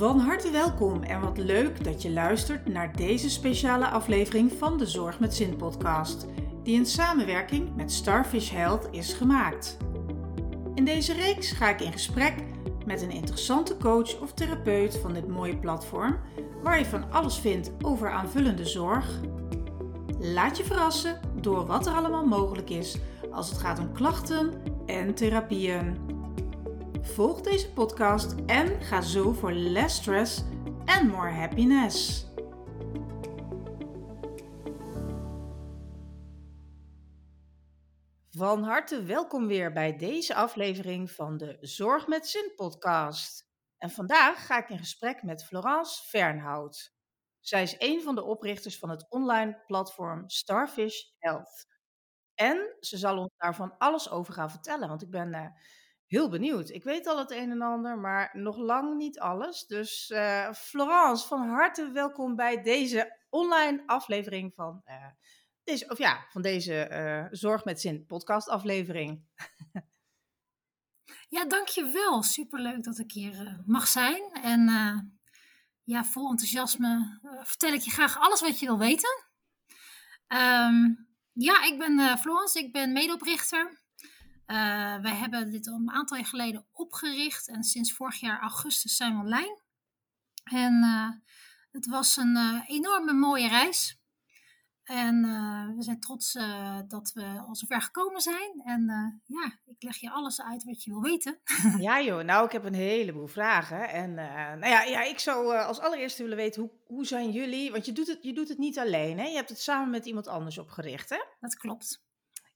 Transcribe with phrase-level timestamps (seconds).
[0.00, 4.86] Van harte welkom en wat leuk dat je luistert naar deze speciale aflevering van de
[4.86, 6.26] Zorg met Zin podcast,
[6.62, 9.76] die in samenwerking met Starfish Health is gemaakt.
[10.74, 12.34] In deze reeks ga ik in gesprek
[12.86, 16.18] met een interessante coach of therapeut van dit mooie platform,
[16.62, 19.20] waar je van alles vindt over aanvullende zorg.
[20.18, 22.96] Laat je verrassen door wat er allemaal mogelijk is
[23.30, 24.52] als het gaat om klachten
[24.86, 26.09] en therapieën.
[27.02, 30.42] Volg deze podcast en ga zo voor less stress
[30.84, 32.26] en more happiness.
[38.30, 43.48] Van harte welkom weer bij deze aflevering van de Zorg met Zin podcast.
[43.78, 46.94] En vandaag ga ik in gesprek met Florence Fernhout.
[47.40, 51.66] Zij is een van de oprichters van het online platform Starfish Health.
[52.34, 55.46] En ze zal ons daarvan alles over gaan vertellen, want ik ben uh,
[56.10, 56.70] heel benieuwd.
[56.70, 59.66] Ik weet al het een en ander, maar nog lang niet alles.
[59.66, 65.06] Dus uh, Florence, van harte welkom bij deze online aflevering van, uh,
[65.64, 69.24] deze, of ja, van deze uh, Zorg met Zin podcast aflevering.
[71.36, 72.22] ja, dankjewel.
[72.22, 74.22] Superleuk dat ik hier mag zijn.
[74.42, 74.68] En
[75.84, 79.24] ja, vol enthousiasme vertel ik je graag alles wat je wil weten.
[80.28, 83.79] Um, ja, ik ben Florence, ik ben medeoprichter
[84.50, 88.96] uh, wij hebben dit al een aantal jaar geleden opgericht en sinds vorig jaar augustus
[88.96, 89.60] zijn we online.
[90.44, 91.08] En uh,
[91.70, 93.98] het was een uh, enorme mooie reis.
[94.84, 95.22] En
[95.76, 96.32] we zijn trots
[96.88, 98.62] dat we al zover gekomen zijn.
[98.64, 98.84] En
[99.26, 101.40] ja, ik leg je alles uit wat je wil weten.
[101.78, 103.88] ja joh, nou ik heb een heleboel vragen.
[103.88, 107.70] En nou ja, ja, ik zou als allereerste willen weten, hoe, hoe zijn jullie?
[107.70, 109.24] Want je doet, het, je doet het niet alleen, hè?
[109.24, 111.20] Je hebt het samen met iemand anders opgericht, hè?
[111.40, 112.02] Dat klopt.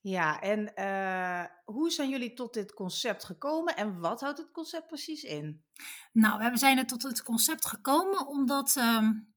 [0.04, 4.86] Ja, en uh, hoe zijn jullie tot dit concept gekomen en wat houdt het concept
[4.86, 5.64] precies in?
[6.12, 9.34] Nou, we zijn er tot het concept gekomen omdat um,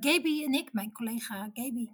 [0.00, 1.88] Gaby en ik, mijn collega Gaby,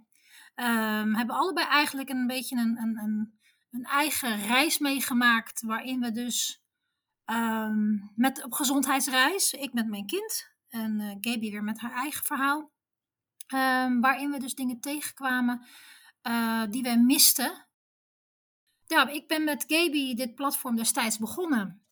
[0.55, 3.39] um, hebben allebei eigenlijk een beetje een, een, een,
[3.71, 5.61] een eigen reis meegemaakt.
[5.61, 6.63] Waarin we dus
[7.25, 12.25] um, met, op gezondheidsreis, ik met mijn kind en uh, Gaby weer met haar eigen
[12.25, 12.71] verhaal.
[14.01, 15.65] waarin we dus dingen tegenkwamen
[16.69, 17.66] die wij misten
[18.87, 21.87] ja, ik ben met Gaby dit platform destijds begonnen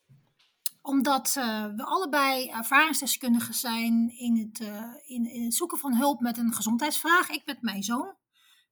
[0.85, 6.19] omdat uh, we allebei ervaringsdeskundigen zijn in het, uh, in, in, het zoeken van hulp
[6.19, 7.29] met een gezondheidsvraag.
[7.29, 8.15] Ik met mijn zoon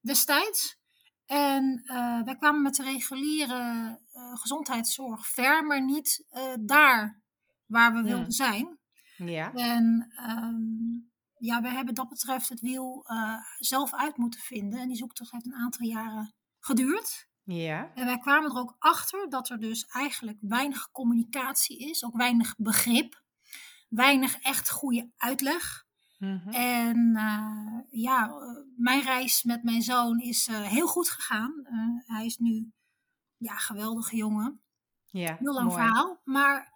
[0.02, 0.82] destijds.
[1.26, 4.00] En uh, wij kwamen met de reguliere
[4.34, 6.26] gezondheidszorg ver, maar niet
[6.60, 7.22] daar
[7.66, 8.04] waar we ja.
[8.04, 8.80] wilden zijn.
[9.18, 9.54] Ja.
[9.54, 13.06] En um, ja, we hebben dat betreft het wiel
[13.58, 14.80] zelf uit moeten vinden.
[14.80, 17.32] En die zoektocht heeft een aantal jaren geduurd.
[17.44, 17.92] Ja.
[17.94, 22.56] En wij kwamen er ook achter dat er dus eigenlijk weinig communicatie is, ook weinig
[22.58, 23.22] begrip,
[23.90, 25.86] weinig echt goede uitleg.
[26.18, 26.50] Mhm.
[26.50, 28.34] En uh, ja,
[28.78, 31.54] mijn reis met mijn zoon is uh, heel goed gegaan.
[31.64, 32.72] Uh, hij is nu,
[33.38, 34.62] ja, geweldige jongen.
[35.10, 35.82] Ja, heel lang mooi.
[35.82, 36.22] verhaal.
[36.24, 36.72] Maar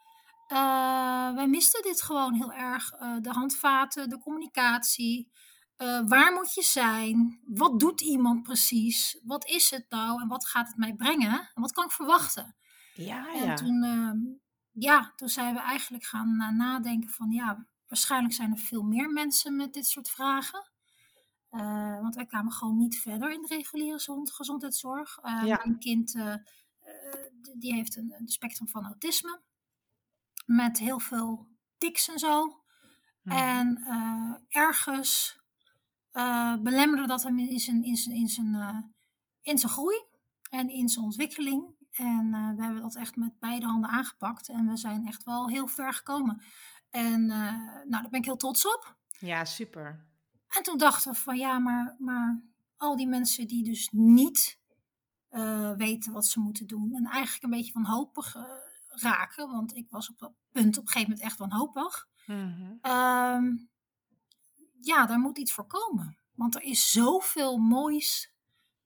[1.36, 2.90] wij misten dit gewoon heel erg.
[3.22, 5.32] de handvaten, de communicatie.
[5.78, 7.40] Uh, waar moet je zijn?
[7.46, 9.20] Wat doet iemand precies?
[9.24, 11.52] Wat is het nou en wat gaat het mij brengen?
[11.54, 12.56] En wat kan ik verwachten?
[12.94, 13.54] Ja, en ja.
[13.54, 14.12] toen, uh,
[14.72, 19.10] ja, toen zijn we eigenlijk gaan uh, nadenken van ja, waarschijnlijk zijn er veel meer
[19.10, 20.72] mensen met dit soort vragen.
[22.02, 25.20] want wij kwamen gewoon niet verder in de reguliere gezondheidszorg.
[25.24, 25.42] Ja.
[25.64, 26.16] Mijn kind
[27.58, 29.42] die heeft een, een spectrum van autisme.
[30.46, 32.64] Met heel veel tics en zo.
[33.22, 33.38] Mhm.
[33.38, 33.84] En
[34.50, 35.37] ergens
[36.18, 38.78] uh, belemmerde dat hem in zijn, in zijn, in zijn, uh,
[39.42, 40.04] in zijn groei
[40.50, 41.76] en in zijn ontwikkeling.
[41.92, 44.50] En uh, we hebben dat echt met beide handen aangepakt.
[44.50, 46.42] En we zijn echt wel heel ver gekomen.
[46.90, 48.96] En nou, daar ben ik heel trots op.
[49.20, 50.06] Ja, super.
[50.48, 52.42] En toen dachten we van ja, maar, maar
[52.78, 54.60] al die mensen die dus niet
[55.78, 56.94] weten wat ze moeten doen.
[56.94, 58.36] En eigenlijk een beetje wanhopig
[58.88, 59.52] raken.
[59.52, 62.08] Want ik was op dat punt op een gegeven moment echt wanhopig.
[62.26, 63.70] -hmm
[64.82, 66.18] ja, daar moet iets voor komen.
[66.34, 68.34] Want er is zoveel moois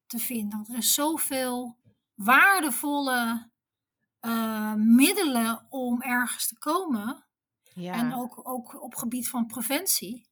[0.05, 0.65] te vinden.
[0.69, 1.77] Er is zoveel
[2.15, 3.51] waardevolle
[4.21, 7.25] uh, middelen om ergens te komen.
[7.73, 7.93] Ja.
[7.93, 10.29] En ook, ook op gebied van preventie.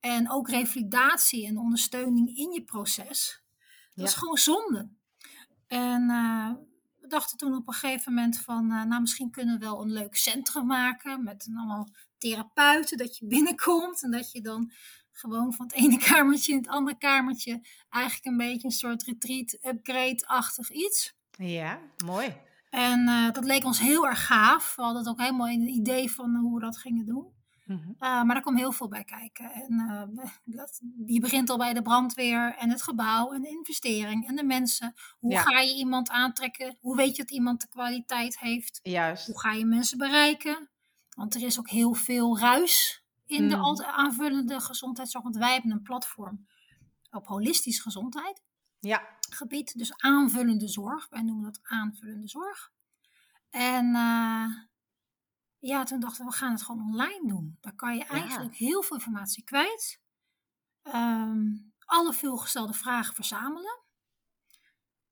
[0.00, 3.44] En ook revalidatie en ondersteuning in je proces.
[3.94, 4.90] Dat is gewoon zonde.
[5.66, 6.69] En uh, we
[7.10, 10.16] dachten toen op een gegeven moment van, uh, nou misschien kunnen we wel een leuk
[10.16, 14.72] centrum maken met allemaal therapeuten, dat je binnenkomt en dat je dan
[15.12, 19.58] gewoon van het ene kamertje in het andere kamertje eigenlijk een beetje een soort retreat
[19.62, 21.14] upgrade-achtig iets.
[21.30, 22.36] Ja, mooi.
[22.70, 24.76] En uh, dat leek ons heel erg gaaf.
[24.76, 27.39] We hadden ook helemaal een idee van hoe we dat gingen doen.
[27.76, 27.92] Mhm.
[27.98, 29.52] maar daar komt heel veel bij kijken.
[29.52, 30.10] En,
[30.44, 34.44] dat, je begint al bij de brandweer en het gebouw en de investering en de
[34.44, 34.94] mensen.
[35.18, 36.76] Hoe ga je iemand aantrekken?
[36.80, 38.80] Hoe weet je dat iemand de kwaliteit heeft?
[38.82, 39.26] Juist.
[39.26, 40.70] Hoe ga je mensen bereiken?
[41.16, 43.82] Want er is ook heel veel ruis in de mhm.
[43.82, 45.24] aanvullende gezondheidszorg.
[45.24, 46.46] Want wij hebben een platform
[47.10, 48.42] op holistisch gezondheid.
[48.80, 49.02] Ja.
[49.30, 51.08] Gebied, dus aanvullende zorg.
[51.08, 52.72] Wij noemen dat aanvullende zorg.
[53.50, 54.46] En uh,
[55.60, 57.58] ja, toen dachten we, we gaan het gewoon online doen.
[57.60, 60.00] Daar kan je eigenlijk heel veel informatie kwijt.
[60.82, 63.78] Um, alle veelgestelde vragen verzamelen.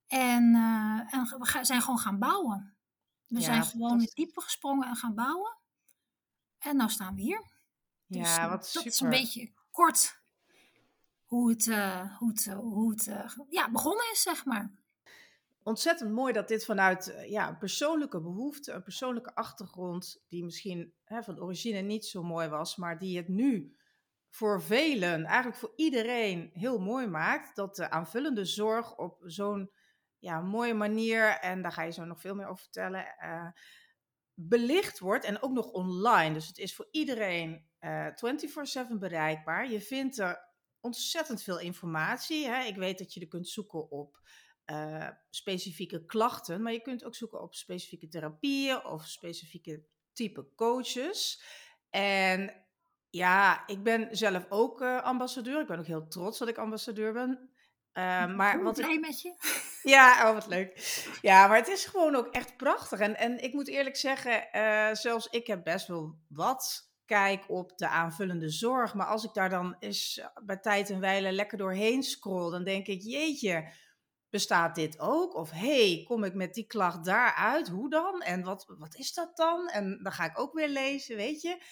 [0.07, 2.77] En, uh, en we zijn gewoon gaan bouwen.
[3.27, 5.57] We zijn gewoon in het diepe gesprongen en gaan bouwen.
[6.57, 7.43] En nou staan we hier.
[8.05, 8.83] Dus, ja, uh, wat super.
[8.83, 10.21] Dat is een beetje kort
[11.25, 14.71] hoe het, uh, hoe het, hoe het ja, begonnen is, zeg maar
[15.69, 20.93] ontzettend mooi dat dit vanuit eh, ja, een persoonlijke behoefte, een persoonlijke achtergrond, die misschien
[21.03, 23.77] hè, van origine niet zo mooi was, maar die het nu
[24.29, 27.55] voor velen, eigenlijk voor iedereen, heel mooi maakt.
[27.55, 29.71] Dat de aanvullende zorg op zo'n
[30.17, 33.47] ja, mooie manier, en daar ga je zo nog veel meer over vertellen, uh,
[34.33, 36.33] belicht wordt en ook nog online.
[36.33, 38.13] Dus het is voor iedereen uh, eh,
[38.89, 39.71] 24/7 bereikbaar.
[39.71, 40.47] Je vindt er
[40.79, 42.47] ontzettend veel informatie.
[42.47, 42.63] Hè?
[42.63, 44.21] Ik weet dat je er kunt zoeken op
[44.71, 49.83] uh, specifieke klachten, maar je kunt ook zoeken op specifieke therapieën of specifieke
[50.13, 51.43] type coaches.
[51.89, 52.53] En
[53.09, 55.61] ja, ik ben zelf ook uh, ambassadeur.
[55.61, 57.49] Ik ben ook heel trots dat ik ambassadeur ben.
[57.93, 59.33] Uh, maar wat blij met je.
[59.83, 60.99] Ja, oh, wat leuk.
[61.21, 62.99] Ja, maar het is gewoon ook echt prachtig.
[62.99, 67.77] En, en ik moet eerlijk zeggen, uh, zelfs ik heb best wel wat kijk op
[67.77, 68.93] de aanvullende zorg.
[68.93, 72.87] Maar als ik daar dan eens bij tijd en wijle lekker doorheen scroll, dan denk
[72.87, 73.71] ik, jeetje,
[74.29, 75.35] bestaat dit ook?
[75.35, 77.67] Of hey, kom ik met die klacht daaruit?
[77.67, 78.21] Hoe dan?
[78.21, 79.67] En wat, wat is dat dan?
[79.67, 81.63] En dan ga ik ook weer lezen, weet je.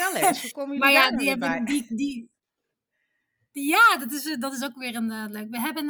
[0.80, 2.30] maar ja, die hebben die, die,
[3.66, 5.50] ja, dat is, dat is ook weer een uh, leuk.
[5.50, 5.90] We hebben,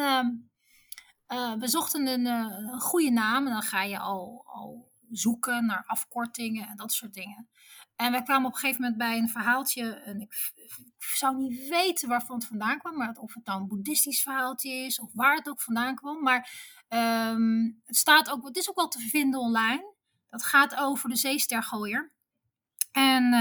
[1.28, 6.68] uh, we zochten een, goede naam en dan ga je al, al zoeken naar afkortingen
[6.68, 7.50] en dat soort dingen.
[7.96, 10.52] En wij kwamen op een gegeven moment bij een verhaaltje, en ik,
[10.98, 15.00] zou niet weten waarvan het vandaan kwam, maar of het nou een boeddhistisch verhaaltje is
[15.00, 16.24] of waar het ook vandaan kwam.
[16.24, 16.52] Maar
[16.90, 19.94] um, het, staat ook, het is ook wel te vinden online.
[20.30, 22.12] Dat gaat over de zeestergooier.
[22.92, 23.31] En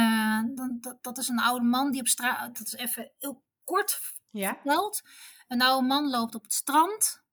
[1.01, 4.55] dat, is een oude man die op straat, dat is even heel kort ja.
[4.55, 5.03] verteld.
[5.49, 7.25] Een oude man loopt op het strand.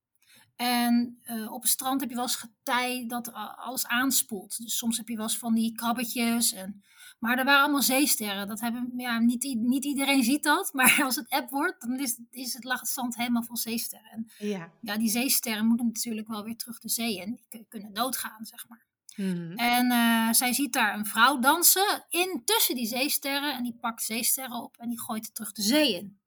[0.55, 4.63] En uh, op het strand heb je wel eens getij dat alles aanspoelt.
[4.63, 6.53] Dus soms heb je wel eens van die krabbetjes.
[6.53, 6.83] En,
[7.19, 8.47] maar er waren allemaal zeesterren.
[8.47, 10.73] Dat hebben, ja, niet, niet iedereen ziet dat.
[10.73, 14.11] Maar als het app wordt, dan is, is het, lag het strand helemaal vol zeesterren.
[14.11, 14.71] En, ja.
[14.81, 17.39] ja, die zeesterren moeten natuurlijk wel weer terug de zee in.
[17.49, 18.85] Die kunnen doodgaan, zeg maar.
[19.15, 23.53] Mm En uh, zij ziet daar een vrouw dansen in tussen die zeesterren.
[23.53, 26.21] En die pakt zeesterren op en die gooit het terug de zee in.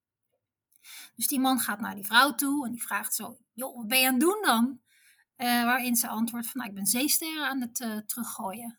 [1.14, 3.98] Dus die man gaat naar die vrouw toe en die vraagt zo, joh, wat ben
[3.98, 4.80] je aan het doen dan?
[5.36, 8.78] Uh, waarin ze antwoordt van, nou, ik ben zeesterren aan het uh, teruggooien.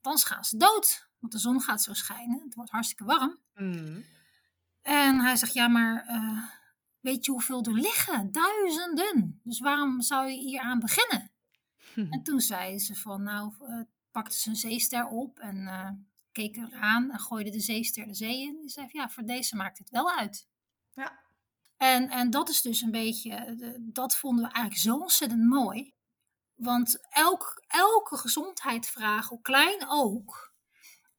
[0.00, 2.42] Dan gaan ze dood, want de zon gaat zo schijnen.
[2.44, 3.38] Het wordt hartstikke warm.
[3.54, 4.04] Mm.
[4.82, 6.42] En hij zegt, ja, maar uh,
[7.00, 8.32] weet je hoeveel er liggen?
[8.32, 9.40] Duizenden.
[9.44, 11.30] Dus waarom zou je hier aan beginnen?
[12.10, 13.52] En toen zei ze van, nou,
[14.10, 15.68] pakte ze een zeester op en
[16.32, 18.60] keek eraan en gooide de zeester de zee in.
[18.60, 20.48] Die zei, ja, voor deze maakt het wel uit.
[20.92, 21.20] Ja.
[21.82, 25.94] En, en dat is dus een beetje, dat vonden we eigenlijk zo ontzettend mooi.
[26.54, 30.54] Want elk, elke gezondheidsvraag, hoe klein ook,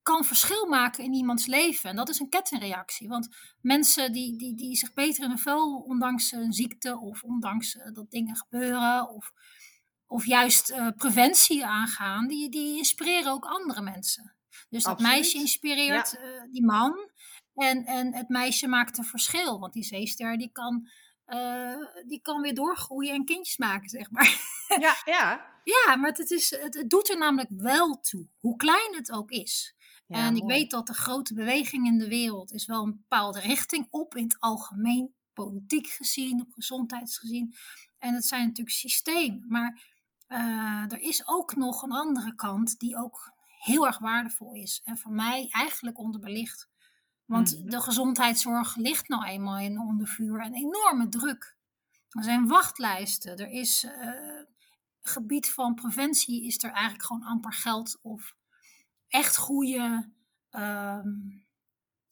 [0.01, 1.89] kan verschil maken in iemands leven.
[1.89, 3.07] En dat is een kettingreactie.
[3.07, 3.27] Want
[3.61, 7.93] mensen die, die, die zich beter in hun vel, ondanks een ziekte of ondanks eh,
[7.93, 9.31] dat dingen gebeuren, of,
[10.05, 14.35] of juist uh, preventie aangaan, die, die inspireren ook andere mensen.
[14.69, 17.11] Dus dat meisje inspireert uh, die man.
[17.55, 20.89] En, en het meisje maakt een verschil, want die zeester die kan,
[21.27, 21.75] uh,
[22.07, 24.31] die kan weer doorgroeien en kindjes maken, zeg maar.
[24.79, 25.45] Ja, ja.
[25.63, 29.31] ja, maar het, is, het, het, doet er namelijk wel toe, hoe klein het ook
[29.31, 29.75] is.
[30.07, 33.39] Ja, en ik weet dat de grote beweging in de wereld is wel een bepaalde
[33.39, 37.55] richting op in het algemeen, politiek gezien, op gezondheidsgezien.
[37.97, 39.81] En het zijn natuurlijk systemen, maar
[40.27, 44.81] uh, er is ook nog een andere kant die ook heel erg waardevol is.
[44.83, 46.69] En voor mij eigenlijk onderbelicht.
[47.25, 47.69] Want mhm.
[47.69, 51.55] de gezondheidszorg ligt nou eenmaal in onder vuur en enorme druk.
[52.09, 53.37] Er zijn wachtlijsten.
[53.37, 54.41] Er is uh,
[55.01, 58.35] gebied van preventie is er eigenlijk gewoon amper geld of
[59.07, 60.09] echt goede,
[60.49, 61.09] ehm,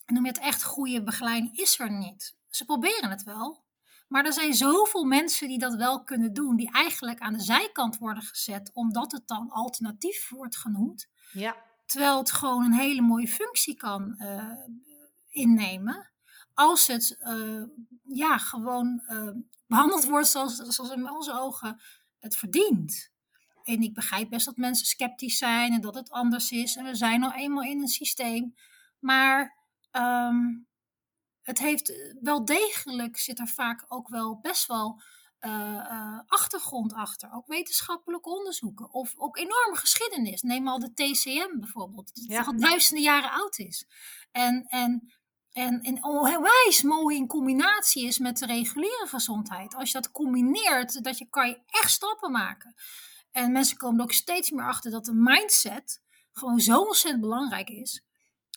[0.06, 2.36] noem je het echt goede begeleiding is er niet.
[2.50, 3.64] Ze proberen het wel,
[4.08, 7.98] maar er zijn zoveel mensen die dat wel kunnen doen, die eigenlijk aan de zijkant
[7.98, 11.10] worden gezet, omdat het dan alternatief wordt genoemd.
[11.32, 11.56] Ja.
[11.86, 14.54] Terwijl het gewoon een hele mooie functie kan uh,
[15.32, 16.12] innemen.
[16.54, 17.64] Als het uh,
[18.04, 19.30] ja, gewoon uh,
[19.68, 21.82] behandeld wordt zoals, zoals in onze ogen
[22.20, 23.12] het verdient.
[23.64, 26.76] En ik begrijp best dat mensen sceptisch zijn en dat het anders is.
[26.76, 28.56] En we zijn nou eenmaal in een systeem.
[29.00, 29.58] Maar
[29.92, 30.68] um,
[31.42, 35.02] het heeft wel degelijk, zit er vaak ook wel best wel
[35.42, 37.32] uh, uh, achtergrond achter.
[37.34, 38.94] Ook wetenschappelijke onderzoeken.
[38.94, 40.42] Of ook enorme geschiedenis.
[40.42, 42.14] Neem al de TCM bijvoorbeeld.
[42.14, 42.44] Die ja.
[42.44, 43.88] al duizenden jaren oud is.
[44.32, 45.14] En, en,
[45.52, 49.76] en, en onwijs mooi in combinatie is met de reguliere gezondheid.
[49.76, 52.76] Als je dat combineert, dat je, kan je echt stappen maken.
[53.32, 57.70] En mensen komen er ook steeds meer achter dat de mindset gewoon zo ontzettend belangrijk
[57.70, 58.04] is.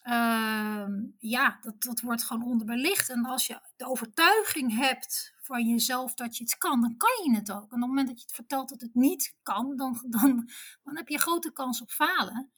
[0.04, 0.86] Uh,
[1.18, 3.10] ja, dat, dat wordt gewoon onderbelicht.
[3.10, 7.34] En als je de overtuiging hebt van jezelf dat je iets kan, dan kan je
[7.34, 7.56] het ook.
[7.56, 10.50] En op het moment dat je het vertelt dat het niet kan, dan, dan,
[10.84, 12.52] dan heb je grote kans op falen.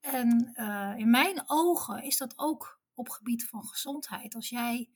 [0.00, 4.34] En uh, in mijn ogen is dat ook op gebied van gezondheid.
[4.34, 4.90] Als jij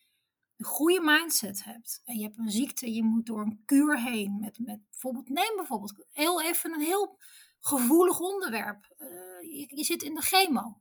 [0.57, 4.39] een goede mindset hebt en je hebt een ziekte, je moet door een kuur heen.
[4.41, 7.19] Met, met bijvoorbeeld, neem bijvoorbeeld heel even een heel
[7.61, 8.95] gevoelig onderwerp.
[8.99, 10.81] Uh, je, zit in de chemo.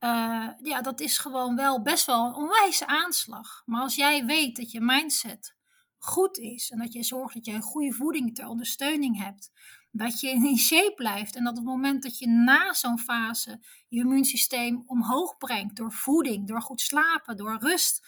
[0.00, 3.62] Uh, ja, dat is gewoon wel best wel een onwijze aanslag.
[3.66, 5.54] Maar als jij weet dat je mindset
[5.98, 9.50] goed is en dat je zorgt dat je een goede voeding ter ondersteuning hebt,
[9.92, 13.60] dat je in shape blijft en dat op het moment dat je na zo'n fase
[13.88, 18.06] je immuunsysteem omhoog brengt door voeding, door goed slapen, door rust,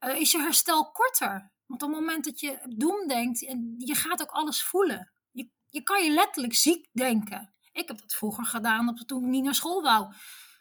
[0.00, 1.52] uh, is je herstel korter.
[1.66, 5.12] Want op het moment dat je doem denkt, en je gaat ook alles voelen.
[5.30, 7.54] Je, je kan je letterlijk ziek denken.
[7.72, 10.14] Ik heb dat vroeger gedaan toen ik niet naar school wou.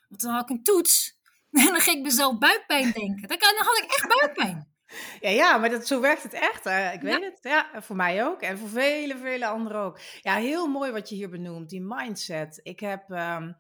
[0.08, 1.18] Want dan had ik een toets
[1.52, 3.28] en dan ging ik mezelf buikpijn denken.
[3.28, 4.69] Dan had ik echt buikpijn.
[5.22, 6.64] Ja, ja, maar dat, zo werkt het echt.
[6.64, 6.92] Hè?
[6.92, 7.40] Ik weet het.
[7.42, 8.42] Ja, voor mij ook.
[8.42, 10.00] En voor vele, vele anderen ook.
[10.22, 12.60] Ja, heel mooi wat je hier benoemt, die mindset.
[12.64, 13.58] Ik heb, um,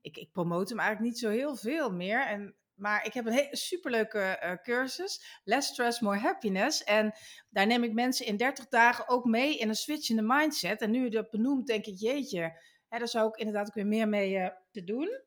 [0.00, 2.26] ik, ik promote hem eigenlijk niet zo heel veel meer.
[2.26, 6.84] En, maar ik heb een superleuke uh, cursus, Less Stress, More Happiness.
[6.84, 7.12] En
[7.50, 10.80] daar neem ik mensen in 30 dagen ook mee in een switch in de mindset.
[10.80, 12.40] En nu je dat benoemt, denk ik, jeetje,
[12.88, 15.20] hè, daar zou ik inderdaad ook weer meer mee uh, te doen.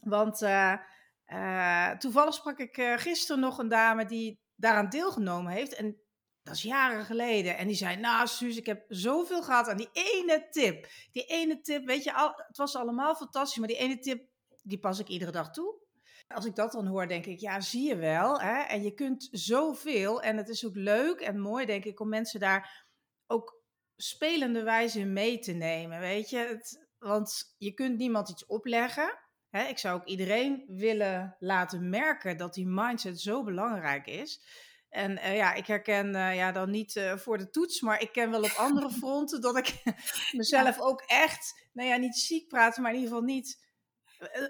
[0.00, 5.74] Want uh, toevallig sprak ik gisteren nog een dame die daaraan deelgenomen heeft.
[5.74, 6.00] En
[6.42, 7.56] dat is jaren geleden.
[7.56, 10.86] En die zei, nou Suus, ik heb zoveel gehad aan die ene tip.
[11.12, 14.28] Die ene tip, weet je, al, het was allemaal fantastisch, maar die ene tip,
[14.62, 15.80] die pas ik iedere dag toe.
[16.26, 18.40] Als ik dat dan hoor, denk ik, ja, zie je wel.
[18.40, 18.60] Hè?
[18.60, 20.22] En je kunt zoveel.
[20.22, 22.86] En het is ook leuk en mooi, denk ik, om mensen daar
[23.26, 23.62] ook
[23.96, 26.00] spelende wijze mee te nemen.
[26.00, 29.18] Weet je, het, want je kunt niemand iets opleggen.
[29.52, 34.40] Hè, ik zou ook iedereen willen laten merken dat die mindset zo belangrijk is.
[34.88, 38.12] En uh, ja, ik herken uh, ja, dan niet uh, voor de toets, maar ik
[38.12, 39.82] ken wel op andere fronten dat ik
[40.32, 43.66] mezelf ook echt, nou ja, niet ziek praten, maar in ieder geval niet,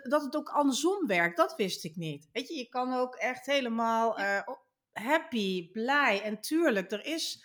[0.03, 1.37] dat het ook andersom werkt.
[1.37, 2.29] Dat wist ik niet.
[2.33, 4.19] Weet je, je kan ook echt helemaal
[4.93, 6.23] happy, blij.
[6.23, 7.45] En tuurlijk, er is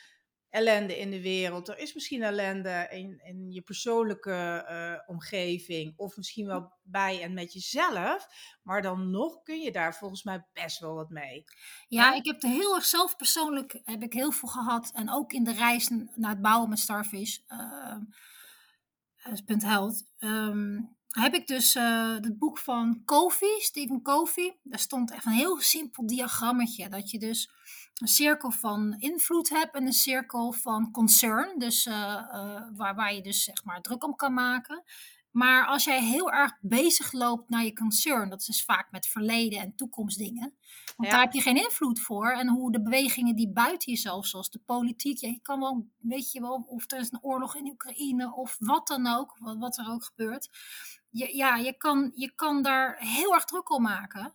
[0.50, 1.68] ellende in de wereld.
[1.68, 5.94] Er is misschien ellende in, in je persoonlijke uh, omgeving.
[5.98, 8.28] Of misschien wel bij en met jezelf.
[8.64, 11.44] Maar dan nog kun je daar volgens mij best wel wat mee.
[11.88, 14.92] Ja, ik heb er heel erg zelf persoonlijk heb ik heel veel gehad.
[14.94, 17.38] En ook in de reis naar het bouwen met Starfish.
[17.48, 17.98] Uh,
[19.46, 20.04] punt held.
[20.20, 24.58] Um, heb ik dus uh, het boek van Covey, Stephen Covey.
[24.64, 26.90] Daar stond echt een heel simpel diagrammetje.
[26.90, 27.52] Dat je dus
[27.98, 31.60] een cirkel van invloed hebt en een cirkel van concern.
[31.60, 34.84] Dus uh, uh, waar, waar je dus zeg maar druk om kan maken.
[35.38, 39.08] Maar als jij heel erg bezig loopt naar je concern, dat is dus vaak met
[39.08, 40.58] verleden en toekomstdingen,
[40.96, 42.32] want daar heb je geen invloed voor.
[42.32, 46.42] En hoe de bewegingen die buiten jezelf, zoals de politiek, je kan wel, weet je
[46.42, 49.90] wel, of er is een oorlog in Oekraïne of wat dan ook, wat, wat er
[49.90, 50.50] ook gebeurt.
[51.10, 54.34] Je, ja, je kan, je kan daar heel erg druk om maken.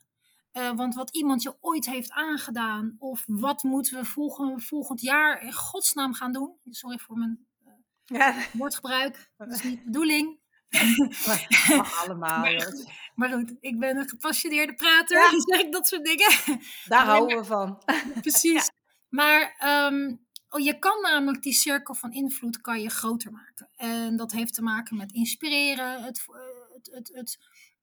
[0.52, 5.42] Uh, want wat iemand je ooit heeft aangedaan, of wat moeten we volgend, volgend jaar
[5.42, 6.56] in godsnaam gaan doen?
[6.70, 7.72] Sorry voor mijn uh,
[8.04, 8.34] ja.
[8.52, 10.40] woordgebruik, dat is niet de bedoeling.
[11.76, 12.40] Mag allemaal.
[12.40, 15.30] Maar goed, maar goed, ik ben een gepassioneerde prater, ja.
[15.30, 16.60] dus zeg ik dat soort dingen.
[16.84, 17.82] Daar houden we van.
[18.20, 18.64] Precies.
[18.64, 18.70] Ja.
[19.08, 19.56] Maar
[19.92, 20.26] um,
[20.60, 23.68] je kan namelijk die cirkel van invloed kan je groter maken.
[23.76, 26.26] En dat heeft te maken met inspireren, het,
[26.72, 27.38] het, het, het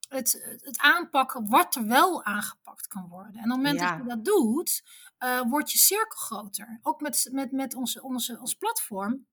[0.10, 3.34] het, het aanpakken wat er wel aangepakt kan worden.
[3.34, 3.90] En op het moment ja.
[3.90, 4.84] dat je dat doet,
[5.24, 6.80] uh, wordt je cirkel groter.
[6.82, 9.28] Ook met, met, met onze, onze, ons platform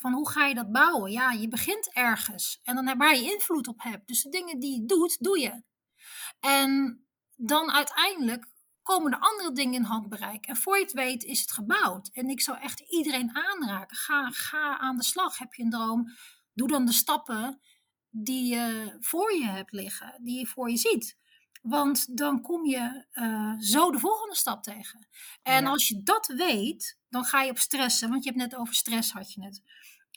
[0.00, 1.10] van hoe ga je dat bouwen?
[1.10, 4.06] Ja, je begint ergens en dan waar je invloed op hebt.
[4.06, 5.62] Dus de dingen die je doet, doe je.
[6.40, 7.04] En
[7.36, 8.52] dan uiteindelijk
[8.82, 10.46] komen er andere dingen in handbereik.
[10.46, 12.08] En voor je het weet is het gebouwd.
[12.12, 13.96] En ik zou echt iedereen aanraken.
[13.96, 15.38] Ga, ga aan de slag.
[15.38, 16.12] Heb je een droom?
[16.52, 17.60] Doe dan de stappen
[18.16, 21.16] die je voor je hebt liggen, die je voor je ziet.
[21.62, 25.08] Want dan kom je uh, zo de volgende stap tegen.
[25.42, 28.08] En als je dat weet, dan ga je op stressen.
[28.08, 29.62] Want je hebt net over stress, had je net.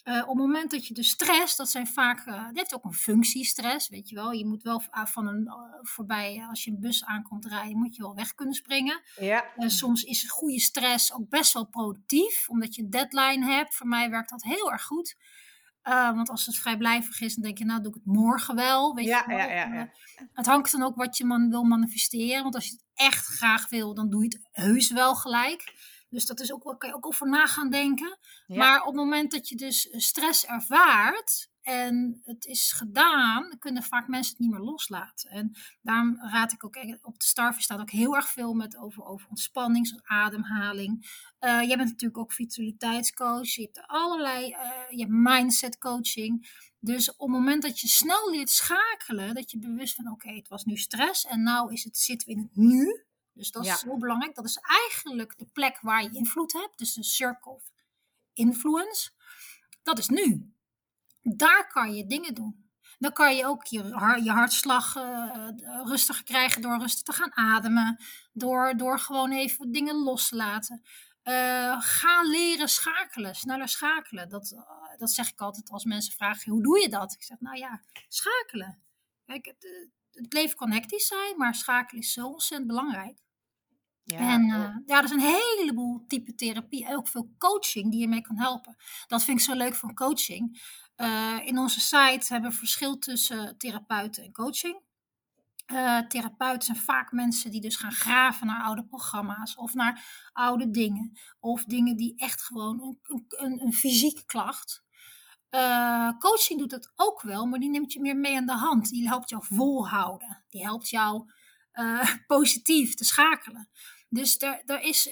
[0.04, 2.84] Uh, op het moment dat je de stress, dat zijn vaak, uh, dat heeft ook
[2.84, 4.30] een functiestress, weet je wel.
[4.30, 5.50] Je moet wel van een
[5.82, 9.02] voorbij, als je een bus aankomt rijden, moet je wel weg kunnen springen.
[9.16, 9.44] Ja.
[9.56, 13.74] soms is goede stress ook best wel productief, omdat je een deadline hebt.
[13.74, 15.16] Voor mij werkt dat heel erg goed.
[15.88, 18.94] Uh, want als het vrijblijvig is, dan denk je, nou doe ik het morgen wel.
[18.94, 19.38] Weet ja, je wel?
[19.38, 19.90] Ja, ja, ja.
[20.32, 22.42] Het hangt dan ook wat je man wil manifesteren.
[22.42, 25.74] Want als je het echt graag wil, dan doe je het heus wel gelijk.
[26.10, 28.18] Dus dat is ook, kan je ook over na gaan denken.
[28.46, 34.08] Maar op het moment dat je dus stress ervaart, en het is gedaan, kunnen vaak
[34.08, 35.30] mensen het niet meer loslaten.
[35.30, 39.04] En daarom raad ik ook, op de Starfish staat ook heel erg veel met over,
[39.04, 40.96] over ontspanning, ademhaling.
[41.40, 44.58] Uh, jij bent natuurlijk ook vitaliteitscoach, je hebt allerlei, uh,
[44.90, 46.50] je hebt mindset coaching.
[46.80, 50.48] Dus op het moment dat je snel leert schakelen, dat je bewust van oké, het
[50.48, 53.04] was nu stress en nou is het, zitten we in het nu.
[53.32, 54.34] Dus dat is heel belangrijk.
[54.34, 56.78] Dat is eigenlijk de plek waar je invloed hebt.
[56.78, 57.62] Dus een circle of
[58.32, 59.10] influence.
[59.82, 60.52] Dat is nu
[61.22, 62.66] daar kan je dingen doen.
[62.98, 63.82] Dan kan je ook je,
[64.22, 65.48] je hartslag uh,
[65.84, 68.04] rustiger krijgen door rustig te gaan ademen.
[68.32, 70.82] Door, door gewoon even dingen los te laten.
[71.24, 74.28] Uh, ga leren schakelen, sneller schakelen.
[74.28, 74.64] Dat,
[74.96, 77.12] dat zeg ik altijd als mensen vragen, hoe doe je dat?
[77.12, 78.82] Ik zeg, nou ja, schakelen.
[79.24, 83.18] Kijk, het, het leven kan hectisch zijn, maar schakelen is zo ontzettend belangrijk.
[84.04, 88.08] Ja, en uh, ja, er is een heleboel type therapie ook veel coaching die je
[88.08, 88.76] mee kan helpen.
[89.06, 90.62] Dat vind ik zo leuk van coaching.
[90.98, 94.80] Uh, in onze site hebben we verschil tussen therapeuten en coaching.
[95.72, 100.70] Uh, therapeuten zijn vaak mensen die dus gaan graven naar oude programma's of naar oude
[100.70, 101.18] dingen.
[101.40, 104.82] Of dingen die echt gewoon een, een, een fysieke klacht.
[105.50, 108.88] Uh, coaching doet dat ook wel, maar die neemt je meer mee aan de hand.
[108.88, 110.44] Die helpt jou volhouden.
[110.48, 111.30] Die helpt jou
[112.26, 113.68] positief te schakelen.
[114.08, 115.10] Dus er, er is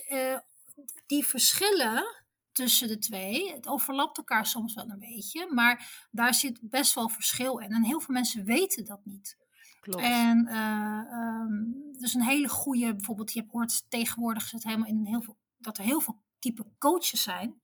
[1.07, 2.26] die verschillen
[2.57, 3.53] tussen de twee.
[3.53, 7.73] Het overlapt elkaar soms wel een beetje, maar daar zit best wel verschil in.
[7.73, 9.37] En heel veel mensen weten dat niet.
[9.81, 10.03] Klopt.
[10.03, 15.37] En uh, dus een hele goede, bijvoorbeeld, je hoort tegenwoordig zit helemaal in heel veel,
[15.57, 17.61] dat er heel veel type coaches zijn.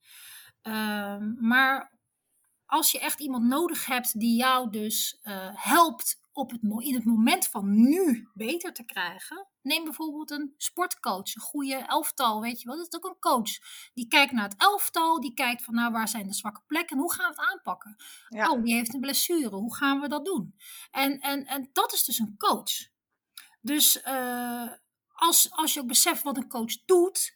[0.61, 1.92] Ehm, maar
[2.73, 7.05] als je echt iemand nodig hebt die jou dus uh, helpt op het, in het
[7.05, 9.47] moment van nu beter te krijgen.
[9.61, 12.77] Neem bijvoorbeeld een sportcoach, een goede elftal, weet je wel.
[12.77, 13.51] Dat is ook een coach.
[13.93, 17.01] Die kijkt naar het elftal, die kijkt van nou waar zijn de zwakke plekken en
[17.01, 17.95] hoe gaan we het aanpakken.
[18.29, 20.55] Oh, die heeft een blessure, hoe gaan we dat doen?
[20.91, 22.89] En, en, en dat is dus een coach.
[23.61, 24.69] Dus uh,
[25.13, 27.35] als, als je ook beseft wat een coach doet,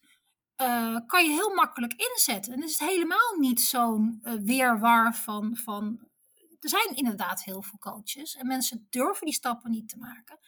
[0.62, 2.54] uh, kan je heel makkelijk inzetten.
[2.54, 6.08] En het is helemaal niet zo'n uh, weerwar van, van
[6.60, 10.40] er zijn inderdaad heel veel coaches en mensen durven die stappen niet te maken.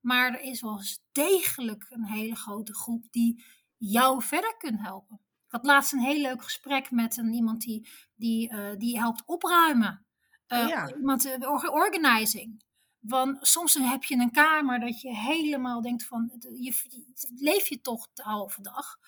[0.00, 3.44] Maar er is wel degelijk een hele grote groep die
[3.76, 5.20] jou verder kunnen helpen.
[5.46, 9.22] Ik had laatst een heel leuk gesprek met een, iemand die, die, uh, die helpt
[9.26, 10.06] opruimen.
[10.48, 10.94] Uh, ja.
[10.96, 11.36] Iemand,
[11.70, 12.62] organizing.
[12.98, 16.74] Want soms heb je een kamer dat je helemaal denkt van, je,
[17.36, 18.98] leef je toch de halve dag.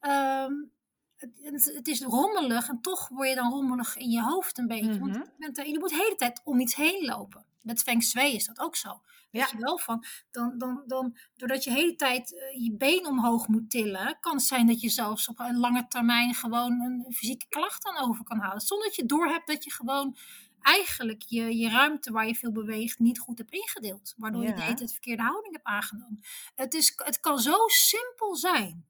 [0.00, 0.72] Um,
[1.16, 4.98] het, het, is rommelig en toch word je dan rommelig in je hoofd een beetje.
[4.98, 5.20] Want mhm.
[5.20, 7.44] je, bent er, je moet de hele tijd om iets heen lopen.
[7.62, 9.00] Met Feng Shui is dat ook zo.
[9.30, 13.06] Weet je wel, van, dan, dan, dan, doordat je de hele tijd uh, je been
[13.06, 17.14] omhoog moet tillen, kan het zijn dat je zelfs op een lange termijn gewoon een
[17.14, 18.60] fysieke klacht aan over kan halen.
[18.60, 20.16] Zonder dat je doorhebt dat je gewoon
[20.60, 24.14] eigenlijk je, je ruimte waar je veel beweegt niet goed hebt ingedeeld.
[24.16, 26.20] Waardoor je de hele tijd verkeerde houding hebt aangenomen.
[26.54, 28.89] Het, is, het kan zo simpel zijn.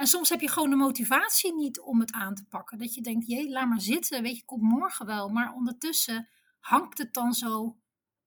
[0.00, 2.78] En soms heb je gewoon de motivatie niet om het aan te pakken.
[2.78, 5.28] Dat je denkt, jee, laat maar zitten, weet je, kom morgen wel.
[5.28, 6.28] Maar ondertussen
[6.60, 7.76] hangt het dan zo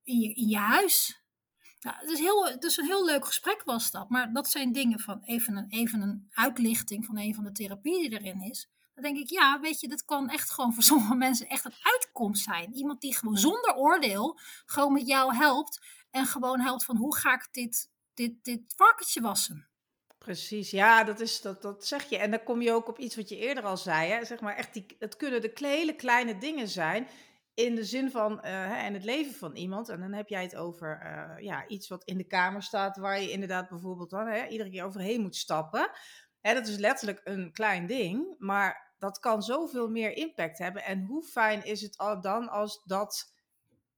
[0.03, 1.23] in je, in je huis.
[1.79, 4.09] Nou, het, is heel, een heel leuk gesprek was dat.
[4.09, 8.09] Maar dat zijn dingen van even een, even een uitlichting van een van de therapieën
[8.09, 8.69] die erin is.
[8.93, 11.77] Dan denk ik, ja, weet je, dat kan echt gewoon voor sommige mensen echt een
[11.81, 12.73] uitkomst zijn.
[12.73, 15.85] Iemand die gewoon zonder oordeel gewoon met jou helpt.
[16.11, 19.67] En gewoon helpt van, hoe ga ik dit, dit, dit varkentje wassen?
[20.23, 22.17] Precies, ja, dat, is, dat, dat zeg je.
[22.17, 24.11] En dan kom je ook op iets wat je eerder al zei.
[24.11, 24.25] Hè?
[24.25, 27.07] Zeg maar echt die, het kunnen de hele kleine dingen zijn
[27.53, 29.89] in de zin van uh, en het leven van iemand.
[29.89, 33.21] En dan heb jij het over uh, ja, iets wat in de kamer staat, waar
[33.21, 35.89] je inderdaad bijvoorbeeld dan hè, iedere keer overheen moet stappen.
[36.41, 40.83] Hè, dat is letterlijk een klein ding, maar dat kan zoveel meer impact hebben.
[40.83, 43.33] En hoe fijn is het dan als dat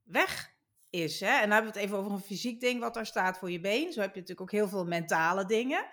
[0.03, 0.53] weg
[0.89, 1.19] is?
[1.19, 1.27] Hè?
[1.27, 3.59] En dan hebben we het even over een fysiek ding wat daar staat voor je
[3.59, 3.93] been.
[3.93, 5.85] Zo heb je natuurlijk ook heel veel mentale dingen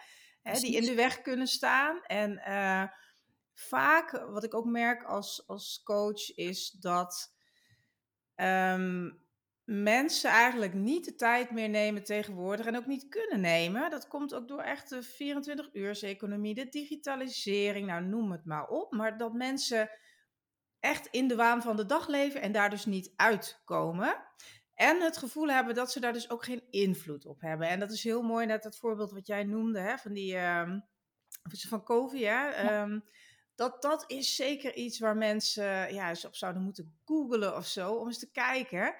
[0.42, 2.02] hè, die in de weg kunnen staan.
[2.02, 2.84] En uh,
[3.54, 7.34] vaak, wat ik ook merk als, als coach, is dat
[8.36, 9.20] um,
[9.64, 13.90] mensen eigenlijk niet de tijd meer nemen tegenwoordig en ook niet kunnen nemen.
[13.90, 18.92] Dat komt ook door echt de 24-uurs-economie, de digitalisering, nou noem het maar op.
[18.92, 19.90] Maar dat mensen
[20.80, 24.22] echt in de waan van de dag leven en daar dus niet uitkomen.
[24.82, 27.68] En het gevoel hebben dat ze daar dus ook geen invloed op hebben.
[27.68, 30.70] En dat is heel mooi, net het voorbeeld wat jij noemde, hè, van die uh,
[31.68, 32.20] van COVID.
[32.20, 32.52] Ja.
[32.52, 33.00] Ehm,
[33.54, 37.92] dat, dat is zeker iets waar mensen ja, eens op zouden moeten googlen of zo,
[37.92, 38.94] om eens te kijken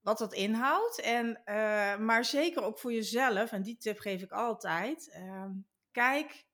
[0.00, 1.00] wat dat inhoudt.
[1.00, 5.14] En, uh, maar zeker ook voor jezelf, en die tip geef ik altijd.
[5.16, 5.44] Uh,
[5.90, 6.44] kijk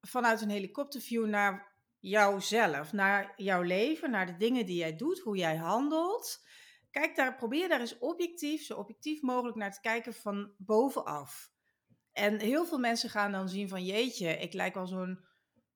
[0.00, 5.36] vanuit een helikopterview naar jouzelf, naar jouw leven, naar de dingen die jij doet, hoe
[5.36, 6.44] jij handelt.
[7.00, 11.50] Kijk daar, probeer daar eens objectief, zo objectief mogelijk naar te kijken van bovenaf.
[12.12, 15.24] En heel veel mensen gaan dan zien van jeetje, ik lijk wel zo'n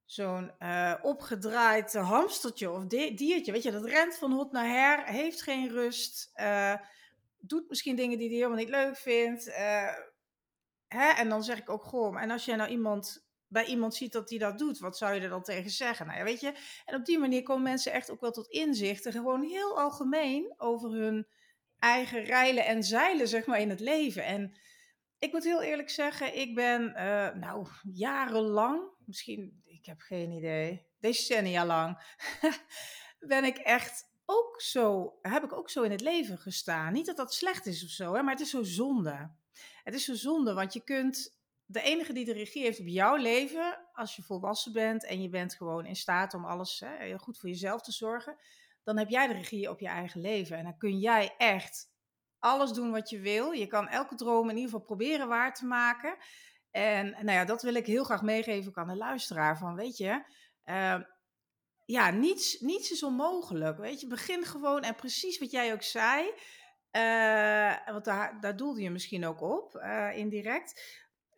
[0.05, 3.53] zo'n uh, opgedraaid hamstertje of diertje.
[3.53, 6.31] Weet je, dat rent van hot naar her, heeft geen rust.
[6.35, 6.75] Uh,
[7.39, 9.49] doet misschien dingen die hij helemaal niet leuk vindt.
[9.49, 9.95] Uh,
[10.89, 11.09] hè?
[11.09, 14.29] En dan zeg ik ook, goh, en als jij nou iemand bij iemand ziet dat
[14.29, 16.07] die dat doet, wat zou je er dan tegen zeggen?
[16.07, 19.13] Nou ja, weet je, en op die manier komen mensen echt ook wel tot inzichten,
[19.13, 21.27] gewoon heel algemeen over hun
[21.79, 24.25] eigen rijlen en zeilen, zeg maar, in het leven.
[24.25, 24.57] En
[25.19, 30.87] ik moet heel eerlijk zeggen, ik ben, uh, nou, jarenlang, misschien, ik heb geen idee,
[30.99, 32.19] decennia lang,
[33.19, 36.93] ben ik echt ook zo, heb ik ook zo in het leven gestaan.
[36.93, 39.31] Niet dat dat slecht is of zo, hè, maar het is zo zonde.
[39.83, 41.40] Het is zo zonde, want je kunt,
[41.71, 45.29] de enige die de regie heeft op jouw leven, als je volwassen bent en je
[45.29, 48.37] bent gewoon in staat om alles hè, goed voor jezelf te zorgen,
[48.83, 50.57] dan heb jij de regie op je eigen leven.
[50.57, 51.91] En dan kun jij echt
[52.39, 53.51] alles doen wat je wil.
[53.51, 56.17] Je kan elke droom in ieder geval proberen waar te maken.
[56.71, 59.59] En nou ja, dat wil ik heel graag meegeven aan de luisteraar.
[59.59, 60.25] Van weet je,
[60.65, 61.01] uh,
[61.85, 63.79] ja, niets, niets is onmogelijk.
[63.79, 66.33] Weet je, begin gewoon en precies wat jij ook zei.
[66.97, 70.83] Uh, want daar, daar doelde je misschien ook op, uh, indirect.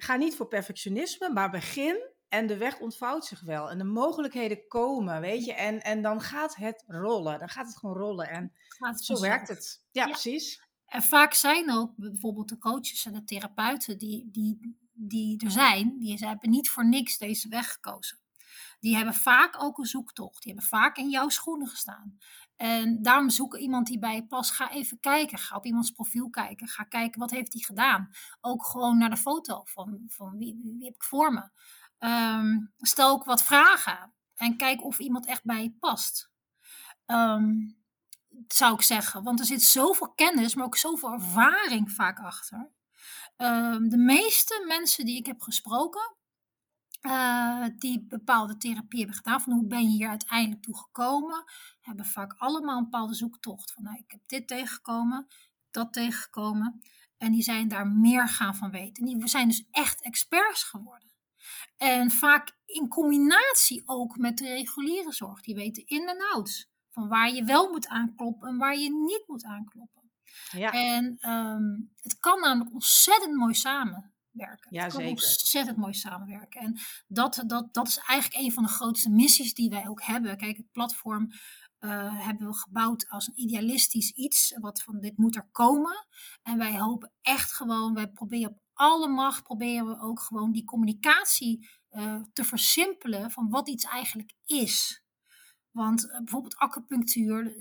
[0.02, 3.70] Ga niet voor perfectionisme, maar begin en de weg ontvouwt zich wel.
[3.70, 5.54] En de mogelijkheden komen, weet je.
[5.54, 7.38] En, en dan gaat het rollen.
[7.38, 8.28] Dan gaat het gewoon rollen.
[8.28, 8.52] En
[8.94, 9.84] zo werkt het.
[9.90, 10.66] Ja, ja, precies.
[10.86, 15.98] En vaak zijn ook bijvoorbeeld de coaches en de therapeuten die, die, die er zijn,
[15.98, 18.21] die hebben niet voor niks deze weg gekozen
[18.82, 20.42] die hebben vaak ook een zoektocht.
[20.42, 22.18] Die hebben vaak in jouw schoenen gestaan.
[22.56, 24.50] En daarom zoek iemand die bij je past.
[24.50, 25.38] Ga even kijken.
[25.38, 26.68] Ga op iemands profiel kijken.
[26.68, 28.10] Ga kijken wat heeft hij gedaan.
[28.40, 31.50] Ook gewoon naar de foto van, van wie, wie heb ik voor me.
[32.08, 34.14] Um, stel ook wat vragen.
[34.34, 36.30] En kijk of iemand echt bij je past.
[37.06, 37.76] Um,
[38.46, 39.22] zou ik zeggen.
[39.22, 42.70] Want er zit zoveel kennis, maar ook zoveel ervaring vaak achter.
[43.36, 46.16] Um, de meeste mensen die ik heb gesproken,
[47.02, 49.40] uh, die bepaalde therapie hebben gedaan.
[49.40, 51.44] Van hoe ben je hier uiteindelijk toe gekomen?
[51.80, 53.72] Hebben vaak allemaal een bepaalde zoektocht.
[53.72, 55.26] Van nou, ik heb dit tegengekomen,
[55.70, 56.82] dat tegengekomen.
[57.18, 59.04] En die zijn daar meer gaan van weten.
[59.04, 61.10] Die zijn dus echt experts geworden.
[61.76, 65.40] En vaak in combinatie ook met de reguliere zorg.
[65.40, 66.70] Die weten in en outs.
[66.90, 70.10] Van waar je wel moet aankloppen en waar je niet moet aankloppen.
[70.50, 70.70] Ja.
[70.70, 74.74] En um, het kan namelijk ontzettend mooi samen werken.
[74.74, 75.22] Ja, het kan zeker.
[75.22, 76.60] ontzettend mooi samenwerken.
[76.60, 80.36] En dat, dat, dat is eigenlijk een van de grootste missies die wij ook hebben.
[80.36, 81.28] Kijk, het platform
[81.80, 84.56] uh, hebben we gebouwd als een idealistisch iets.
[84.60, 86.06] Wat van dit moet er komen.
[86.42, 90.64] En wij hopen echt gewoon, wij proberen op alle macht, proberen we ook gewoon die
[90.64, 95.01] communicatie uh, te versimpelen van wat iets eigenlijk is.
[95.72, 97.54] Want uh, bijvoorbeeld acupunctuur,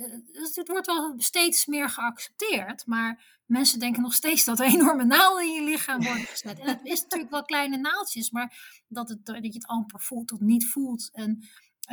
[0.56, 5.44] het wordt wel steeds meer geaccepteerd, maar mensen denken nog steeds dat er enorme naalden
[5.44, 6.60] in je lichaam worden gezet.
[6.60, 10.32] En het is natuurlijk wel kleine naaltjes, maar dat, het, dat je het amper voelt
[10.32, 11.10] of niet voelt.
[11.14, 11.44] En,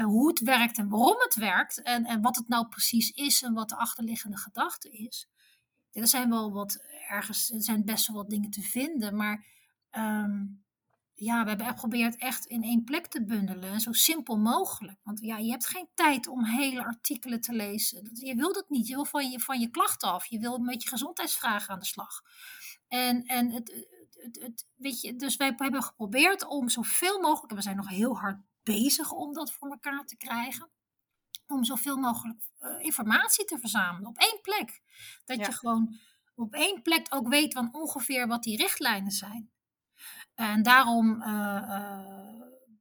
[0.04, 1.82] hoe het werkt en waarom het werkt.
[1.82, 5.28] En, en wat het nou precies is en wat de achterliggende gedachte is.
[5.92, 9.44] Er zijn wel wat ergens, er zijn best wel wat dingen te vinden, maar
[9.96, 10.64] um,
[11.20, 13.80] ja, we hebben geprobeerd echt in één plek te bundelen.
[13.80, 14.98] Zo simpel mogelijk.
[15.02, 18.10] Want ja, je hebt geen tijd om hele artikelen te lezen.
[18.12, 18.86] Je wil dat niet.
[18.86, 20.26] Je wil van je, van je klachten af.
[20.26, 22.22] Je wil met je gezondheidsvragen aan de slag.
[22.88, 27.56] En, en het, het, het, weet je, dus wij hebben geprobeerd om zoveel mogelijk, en
[27.56, 30.70] we zijn nog heel hard bezig om dat voor elkaar te krijgen,
[31.46, 34.82] om zoveel mogelijk uh, informatie te verzamelen op één plek.
[35.24, 35.98] Dat je gewoon
[36.34, 39.50] op één plek ook weet van ongeveer wat die richtlijnen zijn.
[40.38, 42.00] En daarom uh, uh,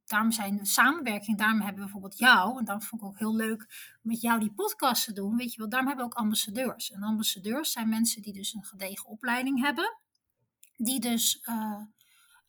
[0.04, 3.36] daarom zijn de samenwerking, daarom hebben we bijvoorbeeld jou, en daarom vond ik ook heel
[3.36, 3.66] leuk
[4.02, 6.90] met jou die podcast te doen, weet je wel, daarom hebben we ook ambassadeurs.
[6.90, 9.98] En ambassadeurs zijn mensen die dus een gedegen opleiding hebben,
[10.76, 11.42] die dus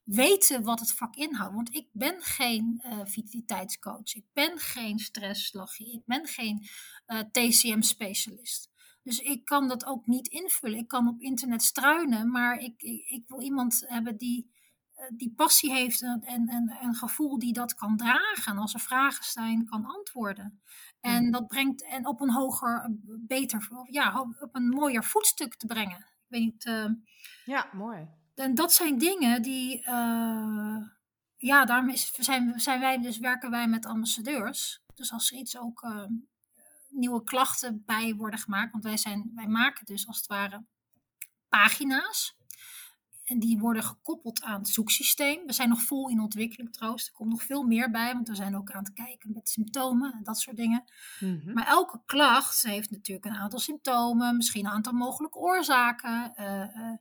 [0.04, 1.56] weten wat het vak inhoudt.
[1.56, 6.68] Want ik ben geen uh, vitaliteitscoach, ik ben geen stresslogie, ik ben geen
[7.32, 8.70] TCM-specialist.
[9.04, 10.78] Dus ik kan dat ook niet invullen.
[10.78, 14.59] Ik kan op internet struinen, maar ik, ik, wil iemand hebben die eh,
[15.14, 18.52] die passie heeft en, en, een gevoel die dat kan dragen.
[18.52, 20.62] En als er vragen zijn, kan antwoorden.
[21.02, 21.32] En hmm.
[21.32, 25.98] dat brengt en op een hoger, beter, ja, op een mooier voetstuk te brengen.
[25.98, 26.66] Ik weet niet.
[26.66, 26.90] Uh,
[27.46, 28.08] ja, mooi.
[28.36, 30.78] En dat zijn dingen die, uh,
[31.38, 34.82] ja, daarom is, zijn, zijn wij dus werken wij met ambassadeurs.
[34.96, 36.04] Dus als er iets ook uh,
[36.90, 40.64] nieuwe klachten bij worden gemaakt, want wij, zijn, wij maken dus als het ware
[41.50, 42.38] pagina's
[43.30, 45.46] en die worden gekoppeld aan het zoeksysteem.
[45.46, 47.08] We zijn nog vol in ontwikkeling trouwens.
[47.08, 50.14] Er komt nog veel meer bij, want we zijn ook aan het kijken met symptomen
[50.14, 50.84] en dat soort dingen.
[51.20, 51.54] Mhm.
[51.54, 56.34] Maar elke klacht heeft natuurlijk een aantal symptomen, misschien een aantal mogelijke oorzaken.
[56.36, 56.98] Uh, uh,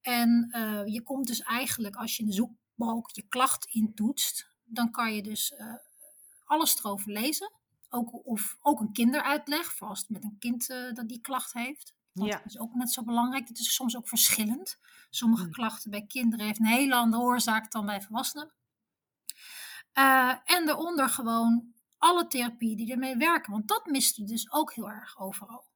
[0.00, 4.90] en uh, je komt dus eigenlijk, als je in de zoekbalk je klacht intoetst, dan
[4.90, 5.54] kan je dus
[6.44, 7.52] alles erover lezen.
[7.88, 11.94] Ook, of ook een kinderuitleg, voor als het met een kind dat die klacht heeft.
[12.12, 12.36] Want ja.
[12.36, 13.48] dat is ook net zo belangrijk.
[13.48, 14.78] Het is soms ook verschillend.
[15.10, 15.52] Sommige mm.
[15.52, 18.52] klachten bij kinderen heeft een hele andere oorzaak dan bij volwassenen.
[19.98, 23.52] Uh, en daaronder gewoon alle therapieën die ermee werken.
[23.52, 25.66] Want dat mist dus ook heel erg overal.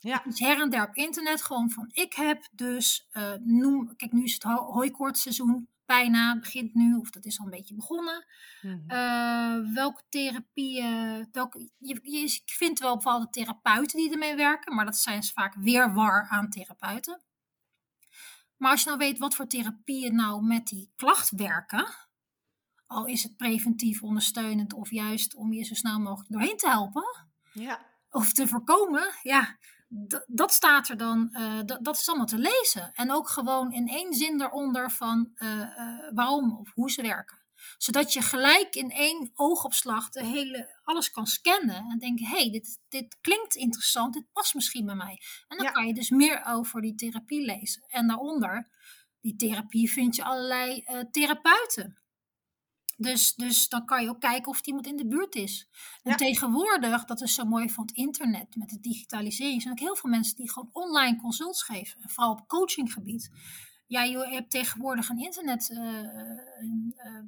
[0.00, 0.22] Ja.
[0.24, 4.24] Dus her en der op internet gewoon van ik heb dus, uh, noem, kijk nu
[4.24, 8.26] is het ho hooikoortseizoen bijna, begint nu, of dat is al een beetje begonnen.
[8.62, 9.74] Mm -hmm.
[9.74, 15.24] welke therapieën, welke, je, je vindt wel bepaalde therapeuten die ermee werken, maar dat zijn
[15.24, 17.22] vaak weer war aan therapeuten.
[18.56, 21.86] Maar als je nou weet wat voor therapieën nou met die klacht werken,
[22.86, 27.26] al is het preventief ondersteunend of juist om je zo snel mogelijk doorheen te helpen,
[27.52, 27.86] ja.
[28.10, 29.58] of te voorkomen, ja,
[30.26, 32.92] dat staat er dan, uh, dat is allemaal te lezen.
[32.94, 35.66] En ook gewoon in één zin eronder van uh, uh,
[36.14, 37.36] waarom of hoe ze werken.
[37.78, 42.50] Zodat je gelijk in één oogopslag de hele, alles kan scannen en denken, hé, hey,
[42.50, 45.22] dit, dit klinkt interessant, dit past misschien bij mij.
[45.48, 47.84] En dan kan je dus meer over die therapie lezen.
[47.88, 48.68] En daaronder,
[49.20, 51.98] die therapie vind je allerlei therapeuten.
[53.00, 55.68] Dus, dus dan kan je ook kijken of iemand in de buurt is.
[56.02, 59.96] En tegenwoordig, dat is zo mooi van het internet, met de digitalisering, zijn ook heel
[59.96, 62.02] veel mensen die gewoon online consults geven.
[62.02, 63.30] En vooral op coachinggebied.
[63.86, 67.22] Ja, je hebt tegenwoordig een internet uh, uh,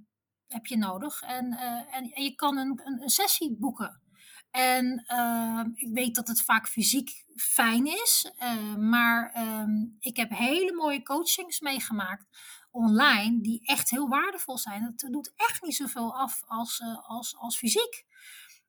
[0.46, 1.22] heb je nodig.
[1.22, 4.00] En, en, en, je kan een, een, een sessie boeken.
[4.50, 5.04] En
[5.74, 8.33] ik weet dat het vaak fysiek fijn is,
[8.78, 12.26] maar ehm, ik heb hele mooie coachings meegemaakt
[12.70, 14.83] online die echt heel waardevol zijn.
[14.83, 18.04] Het doet echt niet zoveel af als, uh, als, als fysiek.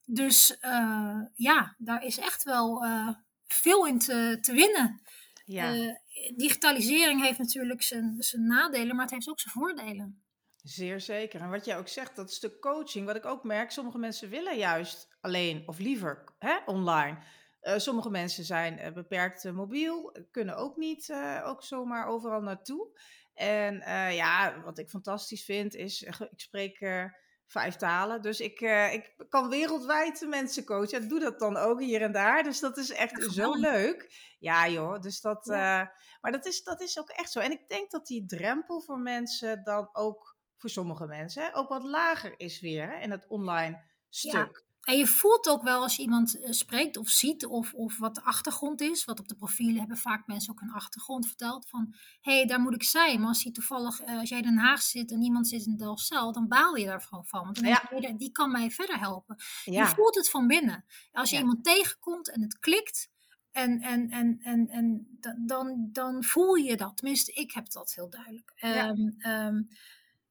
[0.06, 3.10] Dus uh, ja, daar is echt wel uh,
[3.48, 5.02] veel in te, te winnen.
[5.46, 5.98] Ja.
[6.36, 10.24] digitalisering heeft natuurlijk zijn, zijn nadelen, maar het heeft ook zijn voordelen.
[10.64, 11.42] Zeer zeker.
[11.42, 14.58] En wat jij ook zegt, dat stuk coaching, wat ik ook merk, sommige mensen willen
[14.58, 17.18] juist alleen of liever hè, online.
[17.62, 23.00] Uh, sommige mensen zijn uh, beperkt mobiel, kunnen ook niet ook zomaar overal naartoe.
[23.34, 27.06] En uh, ja, wat ik fantastisch vind is, ik spreek uh,
[27.48, 28.22] vijf talen.
[28.22, 31.04] Dus ik, uh, ik kan wereldwijd mensen coachen.
[31.04, 32.44] Ik doe dat dan ook hier en daar.
[32.44, 34.14] Dus dat is echt zo leuk.
[34.40, 35.46] Ja joh, dus dat...
[35.46, 35.94] Ja.
[36.22, 37.40] maar dat is, dat is ook echt zo.
[37.40, 41.84] En ik denk dat die drempel voor mensen dan ook, voor sommige mensen, ook wat
[41.84, 44.70] lager is weer hè, in het online stuk.
[44.82, 48.16] En je voelt ook wel als je iemand eh, spreekt of ziet of, of wat
[48.16, 49.06] de achtergrond is.
[49.06, 51.70] Want op de profielen hebben vaak mensen ook een achtergrond verteld.
[51.70, 53.20] Van, hé, hey, daar moet ik zijn.
[53.20, 55.78] Maar als, je toevallig, uh, als jij in Den Haag zit en iemand zit in
[55.78, 57.26] Delfzijl, dan baal je daarvan.
[57.26, 57.90] Van, want ja.
[58.00, 59.36] je, die kan mij verder helpen.
[59.66, 59.84] Ja.
[59.84, 60.86] Je voelt het van binnen.
[61.12, 61.42] Als je ja.
[61.42, 63.10] iemand tegenkomt en het klikt,
[63.52, 66.98] en, en, en, en, en dan, dan voel je dat.
[66.98, 68.54] Tenminste, ik heb dat heel duidelijk.
[68.60, 69.70] Um, um,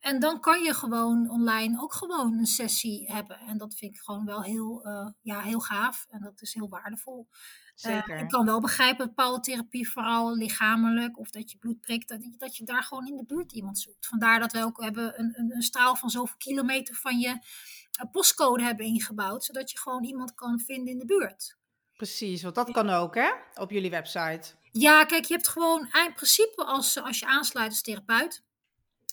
[0.01, 3.39] en dan kan je gewoon online ook gewoon een sessie hebben.
[3.39, 6.07] En dat vind ik gewoon wel heel, uh, ja, heel gaaf.
[6.11, 7.29] En dat is heel waardevol.
[7.31, 7.37] Eh,
[7.75, 8.15] Zeker.
[8.15, 12.21] Uh, ik kan wel begrijpen, bepaalde therapie, vooral lichamelijk, of dat je bloed prikt, dat,
[12.39, 14.07] dat je daar gewoon in de buurt iemand zoekt.
[14.07, 18.11] Vandaar dat we ook hebben een, een, een straal van zoveel kilometer van je uh,
[18.13, 21.57] postcode hebben ingebouwd, zodat je gewoon iemand kan vinden in de buurt.
[21.97, 24.55] Precies, want dat kan ook, hè, op jullie website.
[24.73, 28.43] Ja, kijk, je hebt gewoon in principe als, als je aansluit als therapeut,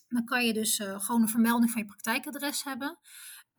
[0.10, 2.98] dan kan je dus uh, gewoon een vermelding van je praktijkadres hebben.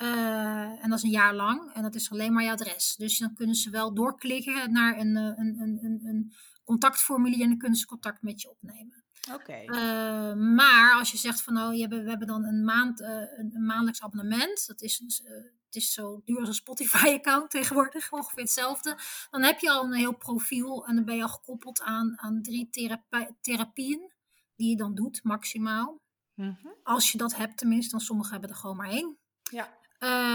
[0.02, 2.94] Uh, en dat is een jaar lang en dat is alleen maar je adres.
[2.96, 6.34] Dus dan kunnen ze wel doorklikken naar een, een, een, een, een
[6.64, 9.04] contactformulier en dan kunnen ze contact met je opnemen.
[9.32, 9.62] Oké.
[9.64, 13.66] Uh, maar als je zegt van nou, we hebben dan een, maand, uh, een, een,
[13.66, 14.66] maandelijks abonnement.
[14.66, 15.30] Dat is, uh,
[15.66, 18.98] het is zo duur als een Spotify-account tegenwoordig, ongeveer hetzelfde.
[19.30, 22.42] Dan heb je al een heel profiel en dan ben je al gekoppeld aan, aan
[22.42, 24.12] drie therape therapieën
[24.56, 26.00] die je dan doet, maximaal.
[26.38, 26.74] Mm -hmm.
[26.82, 29.18] Als je dat hebt tenminste, dan sommigen hebben er gewoon maar één.
[29.50, 29.68] Ja.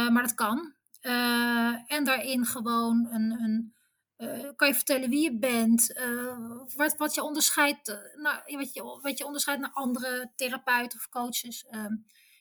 [0.10, 0.74] maar dat kan.
[1.88, 3.74] en daarin gewoon een, een
[4.18, 5.94] uh, kan je vertellen wie je bent,
[6.76, 11.66] wat, wat je onderscheidt, nou, wat, je, wat je onderscheidt naar andere therapeuten of coaches.
[11.66, 11.96] Ehm,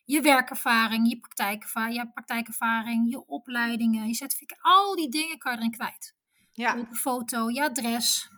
[0.04, 5.58] je werkervaring, je praktijkervaring, je praktijkervaring, je opleidingen, je certificaat, al die dingen kan je
[5.58, 6.14] erin kwijt.
[6.52, 6.78] Ja.
[6.78, 8.30] Op een foto, je adres.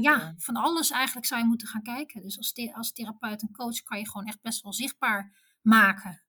[0.00, 2.22] Ja, van alles eigenlijk zou je moeten gaan kijken.
[2.22, 6.22] Dus als, the als therapeut en coach kan je gewoon echt best wel zichtbaar maken.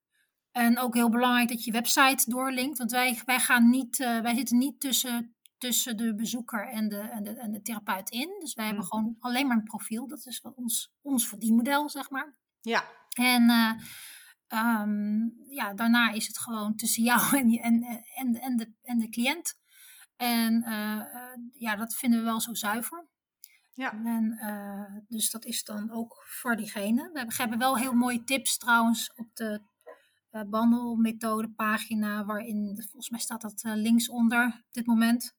[0.51, 2.77] En ook heel belangrijk dat je website doorlinkt.
[2.77, 6.99] Want wij, wij, gaan niet, uh, wij zitten niet tussen, tussen de bezoeker en de,
[6.99, 8.35] en, de, en de therapeut in.
[8.39, 10.07] Dus wij hebben gewoon alleen maar een profiel.
[10.07, 12.37] Dat is ons, ons verdienmodel, zeg maar.
[12.61, 12.83] Ja.
[13.09, 13.71] En uh,
[14.81, 17.83] um, ja, daarna is het gewoon tussen jou en, en,
[18.15, 19.61] en, en, de, en de cliënt.
[20.15, 21.01] En uh,
[21.53, 23.07] ja, dat vinden we wel zo zuiver.
[23.73, 23.91] Ja.
[24.03, 27.09] En, dus dat is dan ook voor diegene.
[27.11, 29.61] We hebben, we hebben wel heel mooie tips trouwens op de
[30.31, 35.35] uh, bandelmethode pagina, waarin, volgens mij staat dat uh, linksonder op dit moment,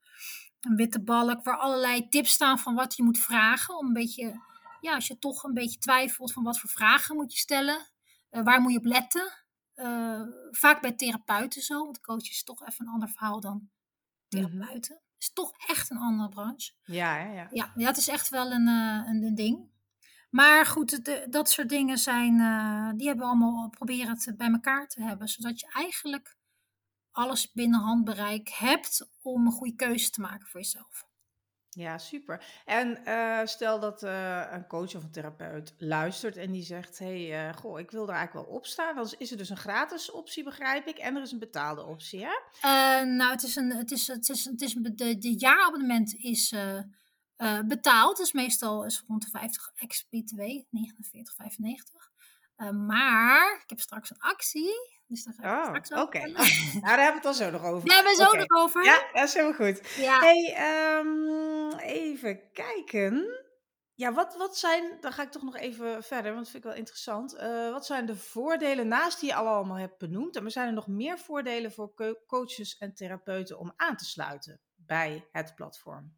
[0.60, 3.78] een witte balk, waar allerlei tips staan van wat je moet vragen.
[3.78, 4.40] Om een beetje,
[4.80, 7.88] ja, als je toch een beetje twijfelt van wat voor vragen moet je stellen,
[8.30, 9.32] waar moet je op letten.
[10.50, 13.70] vaak bij therapeuten zo, want coach is toch even een ander verhaal dan
[14.34, 14.94] therapeuten.
[14.94, 15.18] Mm -hmm.
[15.18, 16.72] is toch echt een andere branche.
[16.84, 17.48] Ja, ja, ja.
[17.50, 19.72] Ja, ja het is echt wel een, een, een ding.
[20.30, 24.50] Maar goed, de, dat soort dingen zijn, uh, die hebben we allemaal proberen te, bij
[24.50, 25.28] elkaar te hebben.
[25.28, 26.36] Zodat je eigenlijk
[27.10, 31.03] alles binnen handbereik hebt om een goede keuze te maken voor jezelf.
[31.74, 32.44] Ja, super.
[32.64, 37.54] En uh, stel dat uh, een coach of een therapeut luistert en die zegt: hey,
[37.54, 38.94] goh, ik wil er eigenlijk wel op staan.
[38.94, 42.26] Dan is er dus een gratis optie, begrijp ik, en er is een betaalde optie,
[42.26, 43.04] hè?
[43.04, 46.54] nou, het is een, het is, het is, het is, de, de jaarabonnement is
[47.66, 48.16] betaald.
[48.16, 52.14] Dus meestal is rond de 50 ex-BTW, 49,95.
[52.56, 54.93] Uh, maar ik heb straks een actie.
[55.14, 56.31] Dus daar ga ik oh, Oké, okay.
[56.31, 57.88] nou, daar hebben we het al zo nog over.
[57.88, 58.44] Daar hebben we zo okay.
[58.46, 58.85] nog over.
[58.85, 59.96] Ja, dat is helemaal goed.
[59.96, 60.18] Ja.
[60.18, 60.57] Hey,
[60.98, 63.42] um, even kijken.
[63.94, 66.70] Ja, wat, wat zijn, dan ga ik toch nog even verder, want dat vind ik
[66.70, 67.35] wel interessant.
[67.35, 70.37] Uh, wat zijn de voordelen naast die je al allemaal hebt benoemd?
[70.37, 71.94] En zijn er nog meer voordelen voor
[72.27, 76.16] coaches en therapeuten om aan te sluiten bij het platform?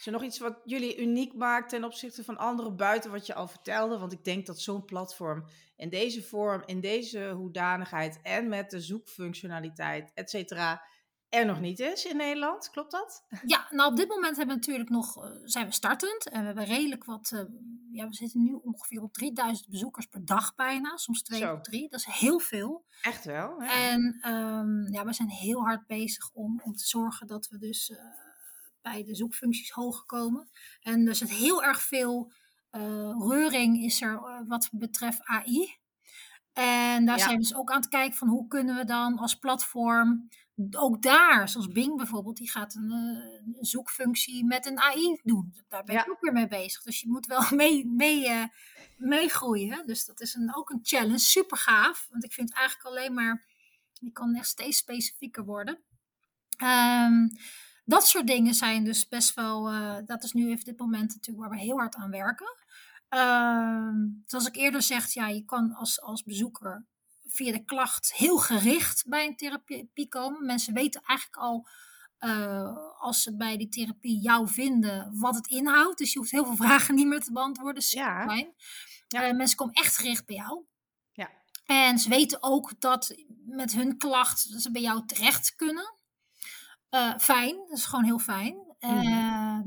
[0.00, 3.34] Is er nog iets wat jullie uniek maakt ten opzichte van anderen buiten wat je
[3.34, 3.98] al vertelde?
[3.98, 5.44] Want ik denk dat zo'n platform
[5.76, 10.82] in deze vorm, in deze hoedanigheid en met de zoekfunctionaliteit, et cetera,
[11.28, 12.70] er nog niet is in Nederland.
[12.70, 13.24] Klopt dat?
[13.44, 16.46] Ja, nou op dit moment hebben we natuurlijk nog, uh, zijn we startend en we
[16.46, 17.40] hebben redelijk wat, uh,
[17.90, 21.88] ja we zitten nu ongeveer op 3000 bezoekers per dag bijna, soms twee of drie.
[21.88, 22.84] Dat is heel veel.
[23.02, 23.62] Echt wel.
[23.62, 23.90] Ja.
[23.90, 27.90] En um, ja, we zijn heel hard bezig om, om te zorgen dat we dus...
[27.90, 28.28] Uh,
[28.90, 30.50] bij de zoekfuncties hoog komen.
[30.82, 32.32] En er zit heel erg veel
[32.72, 35.78] uh, reuring is er uh, wat betreft AI.
[36.52, 37.24] En daar ja.
[37.24, 40.28] zijn we dus ook aan het kijken van hoe kunnen we dan als platform,
[40.70, 45.54] ook daar, zoals Bing bijvoorbeeld, die gaat een, een zoekfunctie met een AI doen.
[45.68, 46.10] Daar ben ik ja.
[46.10, 46.82] ook weer mee bezig.
[46.82, 48.50] Dus je moet wel mee, mee,
[48.96, 49.86] meegroeien.
[49.86, 52.06] Dus dat is een, ook een challenge, super gaaf.
[52.10, 53.46] Want ik vind eigenlijk alleen maar,
[53.92, 55.78] je kan echt steeds specifieker worden.
[56.62, 57.30] Um,
[57.90, 61.48] dat soort dingen zijn dus best wel, uh, dat is nu even dit moment natuurlijk
[61.48, 62.56] waar we heel hard aan werken.
[63.10, 63.92] Uh,
[64.26, 66.86] zoals ik eerder zeg, ja, je kan als, als bezoeker
[67.26, 70.46] via de klacht heel gericht bij een therapie komen.
[70.46, 71.68] Mensen weten eigenlijk al,
[72.20, 75.98] uh, als ze bij die therapie jou vinden, wat het inhoudt.
[75.98, 77.82] Dus je hoeft heel veel vragen niet meer te beantwoorden.
[77.86, 78.24] Ja.
[78.26, 78.54] Fijn.
[79.08, 79.32] Ja.
[79.32, 80.64] mensen komen echt gericht bij jou.
[81.12, 81.30] Ja.
[81.64, 83.14] En ze weten ook dat
[83.46, 85.98] met hun klacht ze bij jou terecht kunnen.
[86.90, 88.54] Uh, fijn, dat is gewoon heel fijn.
[88.80, 89.02] Mm.
[89.02, 89.60] Uh,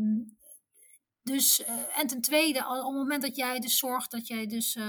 [1.23, 4.75] dus, uh, en ten tweede, op het moment dat jij dus zorgt dat jij dus
[4.75, 4.83] uh,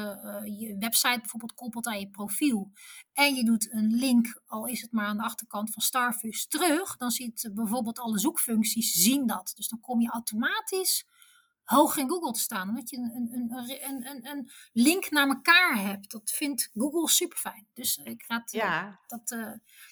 [0.45, 2.71] je website bijvoorbeeld koppelt aan je profiel
[3.13, 6.97] en je doet een link, al is het maar aan de achterkant van Starfish, terug,
[6.97, 9.53] dan ziet bijvoorbeeld alle zoekfuncties zien dat.
[9.55, 11.07] Dus dan kom je automatisch
[11.65, 15.81] hoog in Google te staan, omdat je een, een, een, een, een link naar elkaar
[15.81, 16.11] hebt.
[16.11, 17.67] Dat vindt Google super fijn.
[17.73, 19.01] Dus ik raad, ja.
[19.07, 19.37] dat,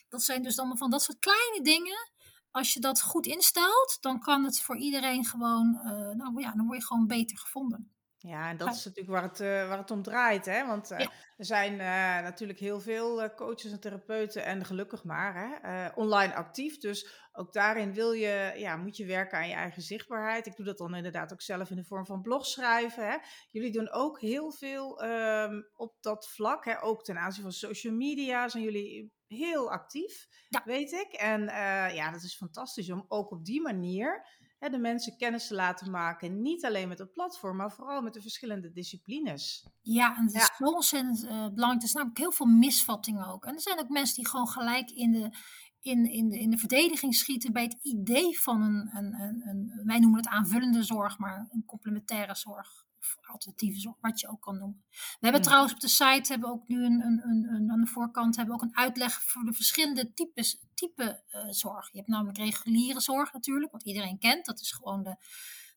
[0.09, 2.11] dat zijn dus allemaal van dat soort kleine dingen
[2.53, 6.67] als je dat goed instelt, dan kan het voor iedereen gewoon, uh, nou ja, dan
[6.67, 7.91] word je gewoon beter gevonden.
[8.17, 10.45] Ja, en dat is natuurlijk waar het, uh, waar het om draait.
[10.45, 10.67] Hè?
[10.67, 11.11] Want uh, ja.
[11.37, 11.77] er zijn
[12.23, 16.79] natuurlijk heel veel coaches en therapeuten, en gelukkig maar, hè, online actief.
[16.79, 20.47] Dus ook daarin wil je, ja, moet je werken aan je eigen zichtbaarheid.
[20.47, 23.09] Ik doe dat dan inderdaad ook zelf in de vorm van blogschrijven.
[23.09, 23.17] Hè.
[23.51, 26.65] Jullie doen ook heel veel ehm, op dat vlak.
[26.65, 26.83] Hè.
[26.83, 30.29] Ook ten aanzien van social media zijn jullie heel actief,
[30.65, 31.13] weet ik.
[31.13, 34.27] En uh, ja, dat is fantastisch om ook op die manier
[34.59, 36.43] hè, de mensen kennis te laten maken.
[36.43, 39.69] Niet alleen met het platform, maar vooral met de verschillende disciplines.
[39.81, 41.83] Ja, en het is zo ontzettend uh, belangrijk.
[41.83, 43.45] Er zijn ook heel veel misvattingen ook.
[43.45, 45.37] En er zijn ook mensen die gewoon gelijk in de,
[45.81, 49.83] in, in, de, in de verdediging schieten bij het idee van een, een, een, een,
[49.85, 54.41] wij noemen het aanvullende zorg, maar een complementaire zorg of alternatieve zorg, wat je ook
[54.41, 54.85] kan noemen.
[54.91, 55.47] We hebben mm.
[55.47, 58.55] trouwens op de site hebben ook nu een, een, een, een, aan de voorkant hebben
[58.55, 61.91] ook een uitleg voor de verschillende types type uh, zorg.
[61.91, 64.47] Je hebt namelijk reguliere zorg natuurlijk, wat iedereen kent.
[64.47, 65.17] Dat is gewoon de,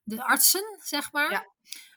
[0.04, 1.32] de artsen, zeg maar.
[1.32, 1.46] Ja.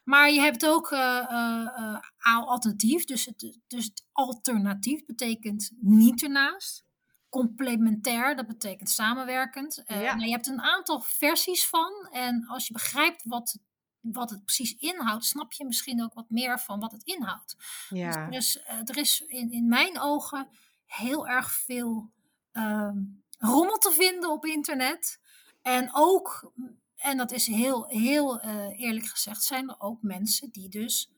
[0.05, 1.99] Maar je hebt ook uh, uh,
[2.47, 6.87] alternatief, dus het, dus het alternatief betekent niet ernaast
[7.29, 9.83] complementair, dat betekent samenwerkend.
[9.87, 10.14] Uh, ja.
[10.14, 12.09] nou, je hebt een aantal versies van.
[12.11, 13.59] En als je begrijpt wat,
[14.01, 17.57] wat het precies inhoudt, snap je misschien ook wat meer van wat het inhoudt.
[17.88, 18.30] Dus ja.
[18.30, 20.49] Dus er is, er is in, in mijn ogen
[20.86, 22.11] heel erg veel
[22.53, 22.90] uh,
[23.38, 25.20] rommel te vinden op internet.
[25.62, 26.53] En ook,
[26.96, 31.11] en dat is heel, heel uh, eerlijk gezegd, zijn er ook mensen die dus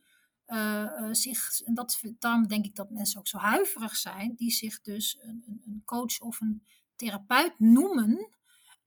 [0.47, 4.81] uh, zich, en dat, daarom denk ik dat mensen ook zo huiverig zijn, die zich
[4.81, 6.63] dus een, een coach of een
[6.97, 8.29] therapeut noemen,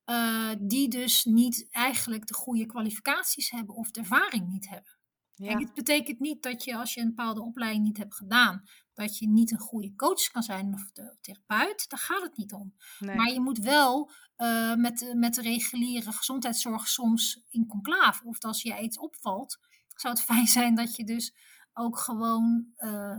[0.06, 4.98] uh, die dus niet eigenlijk de goede kwalificaties hebben of de ervaring niet hebben.
[5.36, 5.58] Ja.
[5.58, 9.28] Het betekent niet dat je als je een bepaalde opleiding niet hebt gedaan, dat je
[9.28, 11.90] niet een goede coach kan zijn of de therapeut.
[11.90, 12.76] Daar gaat het niet om.
[13.00, 13.16] Nee.
[13.16, 18.26] Maar je moet wel uh, met, met de reguliere gezondheidszorg soms in conclave.
[18.26, 19.60] Of als je iets opvalt,
[19.96, 21.36] zou het fijn zijn dat je dus
[21.74, 23.18] ook gewoon uh,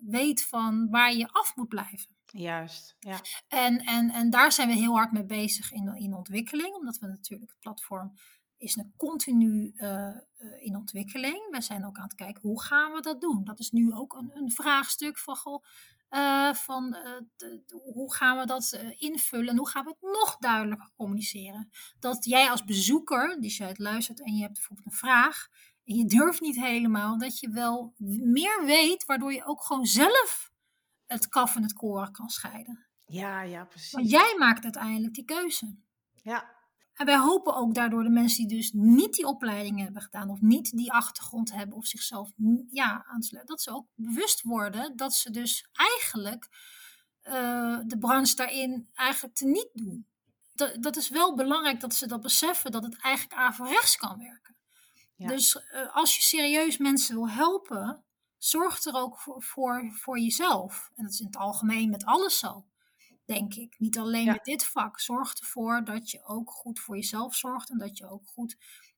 [0.00, 2.15] weet van waar je af moet blijven.
[2.32, 3.20] Juist, ja.
[3.48, 7.06] En, en, en daar zijn we heel hard mee bezig in, in ontwikkeling, omdat we
[7.06, 8.12] natuurlijk het platform
[8.58, 10.16] is een continu uh,
[10.58, 11.48] in ontwikkeling.
[11.50, 13.44] We zijn ook aan het kijken hoe gaan we dat doen.
[13.44, 15.62] Dat is nu ook een, een vraagstuk van,
[16.10, 16.96] uh, van
[17.70, 21.70] hoe gaan we dat invullen en hoe gaan we het nog duidelijker communiceren.
[21.98, 25.48] Dat jij als bezoeker, die je het luistert en je hebt bijvoorbeeld een vraag,
[25.84, 30.54] en je durft niet helemaal, dat je wel meer weet, waardoor je ook gewoon zelf
[31.06, 32.86] het kaf en het koren kan scheiden.
[33.06, 33.92] Ja, ja, precies.
[33.92, 35.76] Want jij maakt uiteindelijk die keuze.
[36.12, 36.54] Ja.
[36.94, 40.40] En wij hopen ook daardoor de mensen die dus niet die opleiding hebben gedaan, of
[40.40, 42.30] niet die achtergrond hebben, of zichzelf
[42.70, 46.48] ja, aansluiten, dat ze ook bewust worden dat ze dus eigenlijk
[47.22, 50.06] uh, de branche daarin eigenlijk te niet doen.
[50.54, 54.56] Dat, dat is wel belangrijk dat ze dat beseffen, dat het eigenlijk averechts kan werken.
[55.16, 58.04] Dus uh, als je serieus mensen wil helpen,
[58.38, 60.90] zorg er ook voor, voor, voor, jezelf.
[60.94, 62.66] En dat is in het algemeen met alles zo,
[63.24, 63.74] denk ik.
[63.78, 64.32] Niet alleen ja.
[64.32, 65.00] met dit vak.
[65.00, 68.56] Zorg ervoor dat je ook goed voor jezelf zorgt en dat je ook goed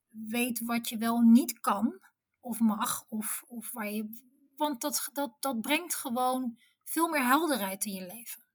[0.08, 2.00] weet wat je wel niet kan
[2.40, 3.04] of mag.
[3.08, 4.08] Of, of waar je,
[4.56, 8.46] want dat, dat, dat brengt gewoon veel meer helderheid in je leven.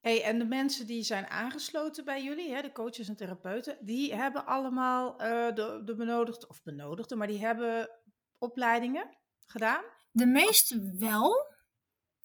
[0.00, 4.14] Hey, en de mensen die zijn aangesloten bij jullie, hè, de coaches en therapeuten, die
[4.14, 7.90] hebben allemaal uh, de, de benodigde, of benodigde, maar die hebben
[8.38, 9.16] opleidingen
[9.46, 9.84] gedaan?
[10.18, 11.46] De meeste wel.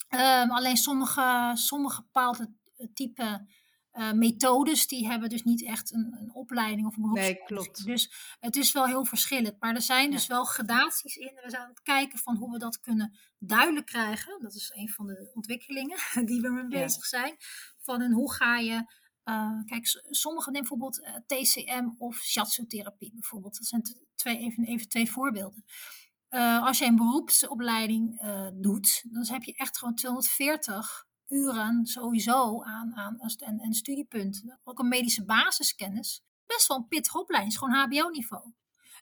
[0.09, 2.53] Um, alleen sommige, sommige bepaalde
[2.93, 3.47] type
[3.93, 7.49] uh, methodes, die hebben dus niet echt een, een opleiding of een beroepsopleiding.
[7.49, 7.85] Nee, klopt.
[7.85, 9.59] Dus het is wel heel verschillend.
[9.59, 11.39] Maar er zijn dus wel gradaties in.
[11.43, 14.41] We zijn aan het kijken van hoe we dat kunnen duidelijk krijgen.
[14.41, 17.19] Dat is een van de ontwikkelingen die we mee bezig ja.
[17.19, 17.35] zijn.
[17.77, 19.01] Van en hoe ga je...
[19.25, 23.57] Uh, kijk, sommigen nemen bijvoorbeeld uh, TCM of shiatsu-therapie bijvoorbeeld.
[23.57, 23.81] Dat zijn
[24.15, 25.65] twee, even, even twee voorbeelden.
[26.33, 28.21] Uh, als je een beroepsopleiding
[28.53, 34.59] doet, dan heb je echt gewoon 240 uren sowieso aan, aan en, en studiepunten.
[34.63, 36.23] Ook een medische basiskennis.
[36.45, 38.51] Best wel een pittige opleiding, is gewoon HBO-niveau.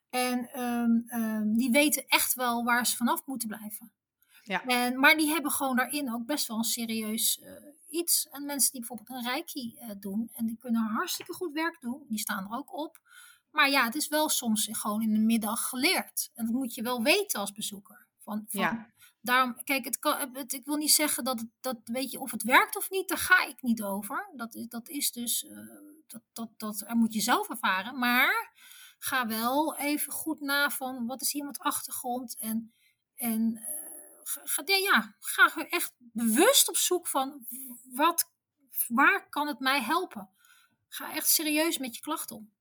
[0.10, 3.92] En um, um, die weten echt wel waar ze vanaf moeten blijven.
[4.44, 4.66] Ja.
[4.66, 7.52] En, maar die hebben gewoon daarin ook best wel een serieus uh,
[7.90, 8.28] iets.
[8.30, 12.20] En mensen die bijvoorbeeld een reiki doen en die kunnen hartstikke goed werk doen, die
[12.20, 13.00] staan er ook op.
[13.52, 16.32] Maar ja, het is wel soms gewoon in de middag geleerd.
[16.34, 18.08] En dat moet je wel weten als bezoeker.
[18.20, 18.92] Van, van ja
[19.22, 22.44] daarom, kijk, het kan, het, ik wil niet zeggen dat, dat, weet je, of het
[22.44, 24.30] werkt of niet, daar ga ik niet over.
[24.36, 25.58] Dat, is, dat is dus, uh,
[26.08, 28.00] dat, dat, dat er moet je zelf ervaren.
[28.00, 28.54] Maar
[29.00, 32.38] ga wel even goed na van, wat is met achtergrond?
[32.38, 32.74] En,
[33.16, 37.46] en uh, ga, ja, ga echt bewust op zoek van,
[37.84, 38.30] wat,
[38.88, 40.30] waar kan het mij helpen?
[40.88, 42.52] Ga echt serieus met je klachten om.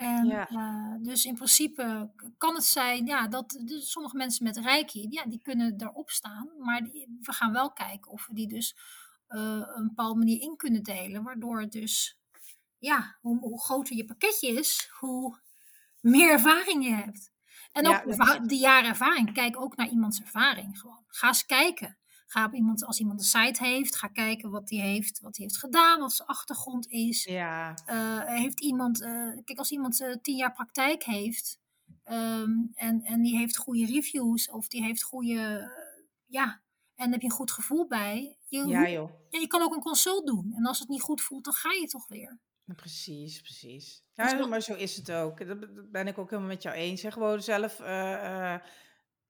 [0.00, 0.50] En, ja.
[0.50, 5.24] uh, dus in principe kan het zijn ja, dat dus sommige mensen met reiki, ja,
[5.24, 6.48] die kunnen erop staan.
[6.58, 8.76] Maar die, we gaan wel kijken of we die dus
[9.28, 11.22] uh, een bepaalde manier in kunnen delen.
[11.22, 12.18] Waardoor het dus
[12.78, 15.38] ja, hoe, hoe groter je pakketje is, hoe
[16.00, 17.32] meer ervaring je hebt.
[17.72, 19.32] En ook Ja, de jaren ervaring.
[19.32, 21.04] Kijk ook naar iemands ervaring gewoon.
[21.06, 21.98] Ga eens kijken.
[22.32, 25.46] Ga op iemand, als iemand een site heeft, ga kijken wat hij heeft, wat hij
[25.46, 27.24] heeft gedaan, wat zijn achtergrond is.
[27.24, 31.58] Ja, Eh, heeft iemand, eh, kijk, als iemand eh, tien jaar praktijk heeft
[32.04, 35.70] ehm, en, en die heeft goede reviews of die heeft goede,
[36.26, 36.62] ja,
[36.94, 38.36] en daar heb je een goed gevoel bij.
[38.48, 39.10] Je, ja joh.
[39.28, 40.52] ja, je kan ook een consult doen.
[40.56, 42.38] En als het niet goed voelt, dan ga je toch weer.
[42.76, 44.02] Precies, precies.
[44.14, 45.46] Dus Ja, maar zo is het ook.
[45.46, 47.02] Dat ben ik ook helemaal met jou eens.
[47.02, 47.10] Hè.
[47.10, 47.80] Gewoon zelf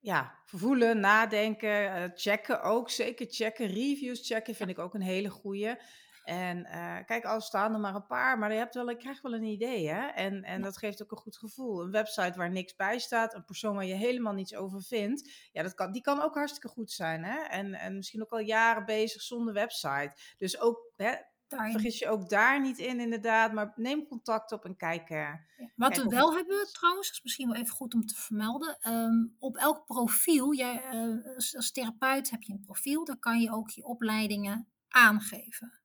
[0.01, 2.91] ja, voelen, nadenken, eh, checken ook.
[2.91, 3.67] Zeker checken.
[3.67, 5.77] Reviews checken vind ik ook een hele goeie.
[6.25, 9.23] En eh, kijk, al staan er maar een paar, maar je, hebt wel, je krijgt
[9.23, 9.89] wel een idee.
[9.89, 10.07] Hè?
[10.07, 10.65] En, en Ja.
[10.65, 11.83] dat geeft ook een goed gevoel.
[11.83, 15.31] Een website waar niks bij staat, een persoon waar je helemaal niets over vindt.
[15.53, 17.25] Ja, dat kan, die kan ook hartstikke goed zijn.
[17.25, 17.39] Hè?
[17.41, 20.13] En, en misschien ook al jaren bezig zonder website.
[20.37, 21.15] Dus ook hè,
[21.51, 21.73] Daarin.
[21.73, 23.53] Vergis je ook daar niet in, inderdaad.
[23.53, 25.11] Maar neem contact op en kijk.
[25.11, 25.41] eh, Ja.
[25.77, 28.77] Wat Kijk we wel het- hebben trouwens, is misschien wel even goed om te vermelden.
[28.81, 33.41] ehm, op elk profiel, jij, eh, als, als therapeut heb je een profiel, dan kan
[33.41, 35.81] je ook je opleidingen aangeven.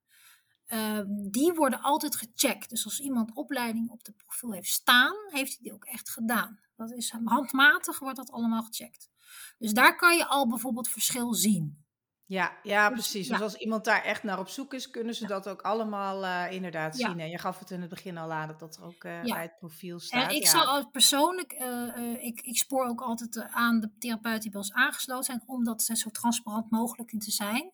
[0.65, 2.69] Ehm, die worden altijd gecheckt.
[2.69, 6.59] Dus als iemand opleiding op de profiel heeft staan, heeft hij die ook echt gedaan.
[6.75, 9.09] Dat is handmatig, wordt dat allemaal gecheckt.
[9.57, 11.84] Dus daar kan je al bijvoorbeeld verschil zien.
[12.27, 13.27] Ja, ja, Dus, precies.
[13.27, 13.33] ja.
[13.33, 16.51] Dus als iemand daar echt naar op zoek is, kunnen ze dat ook allemaal eh,
[16.51, 17.07] inderdaad Ja.
[17.09, 17.19] zien.
[17.19, 19.33] En je gaf het in het begin al aan dat dat er ook eh, Ja.
[19.33, 20.29] bij het profiel staat.
[20.29, 23.91] En ik zal al persoonlijk, eh, eh, ik, ik spoor ook altijd eh, aan de
[23.99, 27.71] therapeuten die bij ons aangesloten zijn, om dat zo transparant mogelijk in te zijn.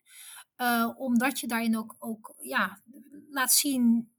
[0.55, 2.81] Eh, omdat je daarin ook, ook ja,
[3.29, 4.11] laat zien,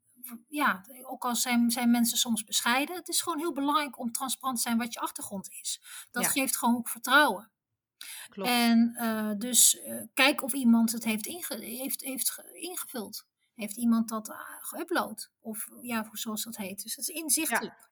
[0.48, 4.56] ja, ook al zijn, zijn mensen soms bescheiden, het is gewoon heel belangrijk om transparant
[4.56, 5.82] te zijn wat je achtergrond is.
[6.10, 6.28] Dat Ja.
[6.28, 7.51] geeft gewoon ook vertrouwen.
[8.28, 8.50] Klopt.
[8.50, 13.26] En eh, dus eh, kijk of iemand het heeft, inge- heeft, heeft ge- ingevuld.
[13.54, 15.30] Heeft iemand dat uh, geüpload?
[15.40, 16.82] Of ja, zoals dat heet.
[16.82, 17.90] Dus dat is inzichtelijk.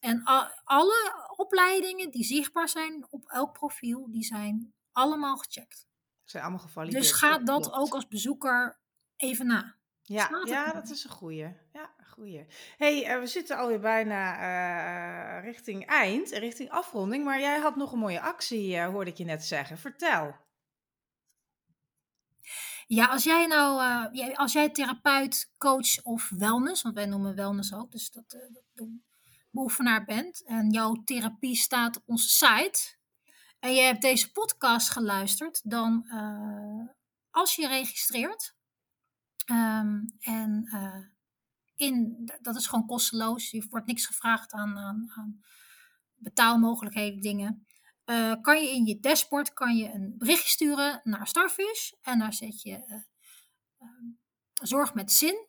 [0.00, 0.22] En
[0.64, 5.86] alle opleidingen die zichtbaar zijn op elk profiel, die zijn allemaal gecheckt.
[6.24, 7.02] zijn allemaal gevalideerd.
[7.02, 8.78] Dus ga dat ook als bezoeker
[9.16, 9.76] even na.
[10.02, 11.56] Ja, staat ja dat is een goeie.
[11.72, 12.46] Ja, goeie.
[12.76, 14.34] hey, eh, we zitten alweer bijna
[15.38, 17.24] eh, richting eind, richting afronding.
[17.24, 19.78] Maar jij had nog een mooie actie, eh, hoorde ik je net zeggen.
[19.78, 20.36] Vertel.
[22.86, 27.90] Ja, als jij nou, als jij therapeut, coach of wellness, want wij noemen wellness ook,
[27.92, 29.04] dus dat, dat doen-
[29.50, 32.96] beoefenaar bent en jouw therapie staat op onze site
[33.60, 36.06] en je hebt deze podcast geluisterd, dan
[37.30, 38.54] als je registreert
[39.44, 41.04] ehm, en eh,
[41.74, 45.42] in, dat is gewoon kosteloos, je wordt niks gevraagd aan, aan, aan
[46.14, 47.66] betaalmogelijkheden, dingen.
[48.04, 51.92] Eh, kan je in je dashboard kan je een berichtje sturen naar Starfish.
[52.02, 52.94] En daar zet je eh,
[53.78, 54.06] ehm,
[54.52, 55.46] Zorg met Zin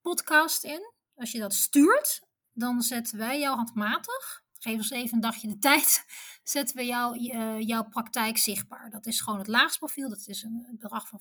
[0.00, 0.92] podcast in.
[1.14, 4.44] Als je dat stuurt, dan zetten wij jou handmatig.
[4.62, 6.04] Geef ons even een dagje de tijd.
[6.42, 8.90] Zetten we eh, jouw praktijk zichtbaar.
[8.90, 10.08] Dat is gewoon het laagste profiel.
[10.08, 11.20] Dat is een, bedrag van,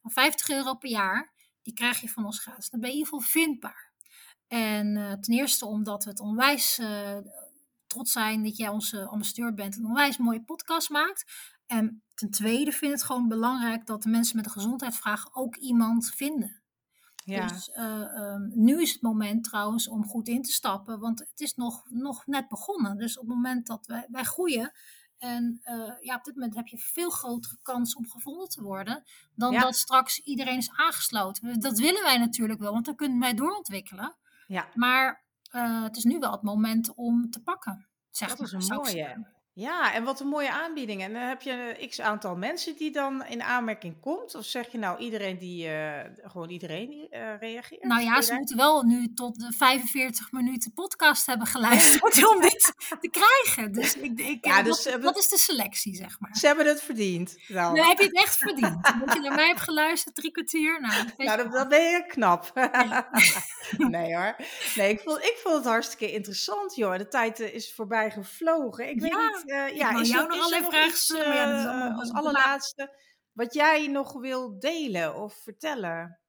[0.00, 1.32] van 50 euro per jaar.
[1.62, 2.70] Die krijg je van ons gratis.
[2.70, 3.92] Dan ben je in ieder geval vindbaar.
[4.46, 7.18] En eh, ten eerste omdat we het onwijs eh,
[7.86, 11.24] trots zijn dat jij onze ambassadeur bent en een onwijs mooie podcast maakt.
[11.66, 15.56] En ten tweede vind ik het gewoon belangrijk dat de mensen met een gezondheidsvraag ook
[15.56, 16.59] iemand vinden.
[17.30, 21.18] Ja, Dus eh, ehm, nu is het moment trouwens om goed in te stappen, want
[21.18, 22.96] het is nog, nog net begonnen.
[22.98, 24.72] Dus op het moment dat wij, wij groeien,
[25.18, 29.02] en eh, ja, op dit moment heb je veel grotere kans om gevonden te worden,
[29.34, 29.60] dan Ja.
[29.60, 31.60] dat straks iedereen is aangesloten.
[31.60, 34.16] Dat willen wij natuurlijk wel, want dan kunnen wij doorontwikkelen.
[34.46, 34.68] ja.
[34.74, 37.86] Maar eh, het is nu wel het moment om te pakken.
[38.10, 39.26] Zeg Dat maar, is een mooie.
[39.52, 41.02] Ja, en wat een mooie aanbieding.
[41.02, 44.34] En dan heb je een x aantal mensen die dan in aanmerking komt?
[44.34, 47.84] Of zeg je nou iedereen die, eh, gewoon iedereen die eh, reageert?
[47.84, 52.72] Nou ja, ze moeten wel nu tot de 45 minuten podcast hebben geluisterd om dit
[53.00, 53.72] te krijgen.
[53.72, 56.36] Dus, ik, ik, Ja, dat, dus, eh, dat is de selectie, zeg maar.
[56.36, 57.36] Ze hebben het verdiend.
[57.48, 57.74] Dan.
[57.74, 58.78] Dan heb je het echt verdiend.
[59.04, 60.80] Dat je naar mij hebt geluisterd, drie kwartier.
[60.80, 62.52] Nou, weet Nou, ben je knap.
[63.76, 64.36] nee hoor.
[64.74, 66.96] Nee, ik vond, ik vond het hartstikke interessant, joh.
[66.98, 68.88] De tijd eh, is voorbij gevlogen.
[68.88, 69.39] Ik weet Ja, niet.
[69.44, 72.98] Eh, ja, is jou nog er allerlei vragen ja, allemaal als allerlaatste
[73.32, 76.20] wat jij nog wil delen of vertellen?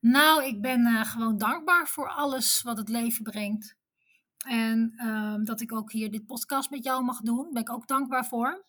[0.00, 3.76] Nou, ik ben eh, gewoon dankbaar voor alles wat het leven brengt.
[4.46, 7.86] En ehm, dat ik ook hier dit podcast met jou mag doen, ben ik ook
[7.86, 8.64] dankbaar voor.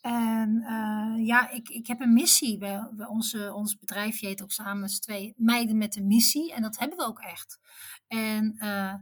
[0.00, 2.58] En eh, ja, ik, ik heb een missie.
[2.58, 6.52] We, we, onze, ons bedrijfje heet ook samen twee meiden met een missie.
[6.52, 7.58] En dat hebben we ook echt.
[8.06, 8.94] En eh,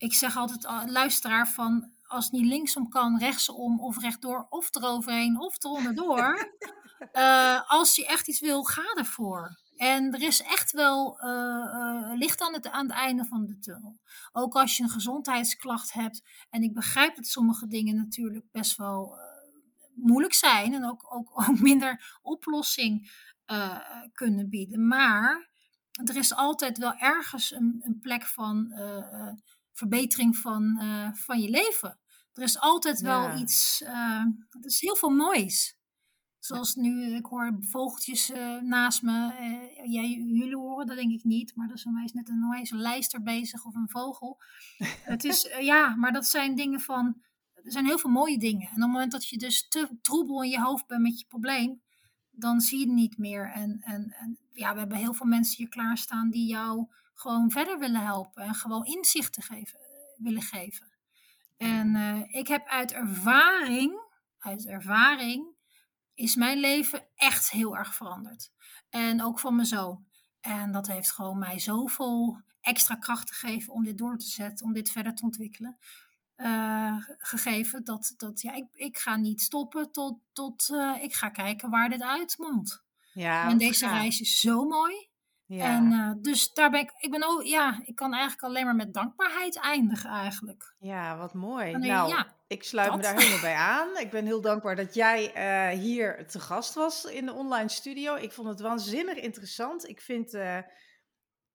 [0.00, 5.40] ik zeg altijd, luisteraar, van als het niet linksom kan, rechtsom of rechtdoor of eroverheen
[5.40, 6.52] of eronderdoor.
[7.12, 9.60] uh, als je echt iets wil, ga ervoor.
[9.76, 14.00] En er is echt wel uh, licht aan het, aan het einde van de tunnel.
[14.32, 16.22] Ook als je een gezondheidsklacht hebt.
[16.50, 19.18] En ik begrijp dat sommige dingen natuurlijk best wel
[19.94, 20.74] moeilijk zijn.
[20.74, 23.10] En ook, ook, ook minder oplossing
[24.12, 24.86] kunnen bieden.
[24.86, 25.50] Maar
[26.04, 28.72] er is altijd wel ergens een, een plek van
[29.80, 30.80] verbetering van,
[31.14, 31.98] van je leven.
[32.40, 35.78] Er is altijd wel iets, uh, er is heel veel moois.
[36.38, 39.32] Zoals nu, ik hoor vogeltjes uh, naast me.
[39.40, 42.76] Uh, jij, jullie horen dat denk ik niet, maar dat is een net een wijze
[42.76, 44.42] lijster bezig of een vogel.
[45.02, 47.22] het is, ja, maar dat zijn dingen van,
[47.54, 48.68] er zijn heel veel mooie dingen.
[48.68, 51.26] En op het moment dat je dus te troebel in je hoofd bent met je
[51.26, 51.82] probleem,
[52.30, 53.52] dan zie je het niet meer.
[53.52, 56.86] En, en, en ja, we hebben heel veel mensen hier klaarstaan die jou
[57.20, 59.78] gewoon verder willen helpen en gewoon inzichten geven,
[60.16, 60.92] willen geven.
[61.56, 64.00] En uh, ik heb uit ervaring,
[64.38, 65.46] uit ervaring,
[66.14, 68.50] is mijn leven echt heel erg veranderd.
[68.88, 70.06] En ook van mijn zoon.
[70.40, 74.72] En dat heeft gewoon mij zoveel extra kracht gegeven om dit door te zetten, om
[74.72, 75.78] dit verder te ontwikkelen.
[76.36, 81.28] Uh, gegeven dat, dat ja, ik, ik ga niet stoppen tot, tot uh, ik ga
[81.28, 82.84] kijken waar dit uitmondt.
[83.12, 85.09] Ja, en deze reis is zo mooi.
[85.56, 85.76] Ja.
[85.76, 88.74] En uh, dus daar ben ik, ik ben ook, ja, ik kan eigenlijk alleen maar
[88.74, 90.74] met dankbaarheid eindigen eigenlijk.
[90.78, 91.76] Ja, wat mooi.
[91.76, 93.96] nou, ja, ik sluit me daar helemaal bij aan.
[93.98, 95.32] Ik ben heel dankbaar dat jij
[95.72, 98.14] uh, hier te gast was in de online studio.
[98.14, 99.88] Ik vond het waanzinnig interessant.
[99.88, 100.58] Ik vind uh,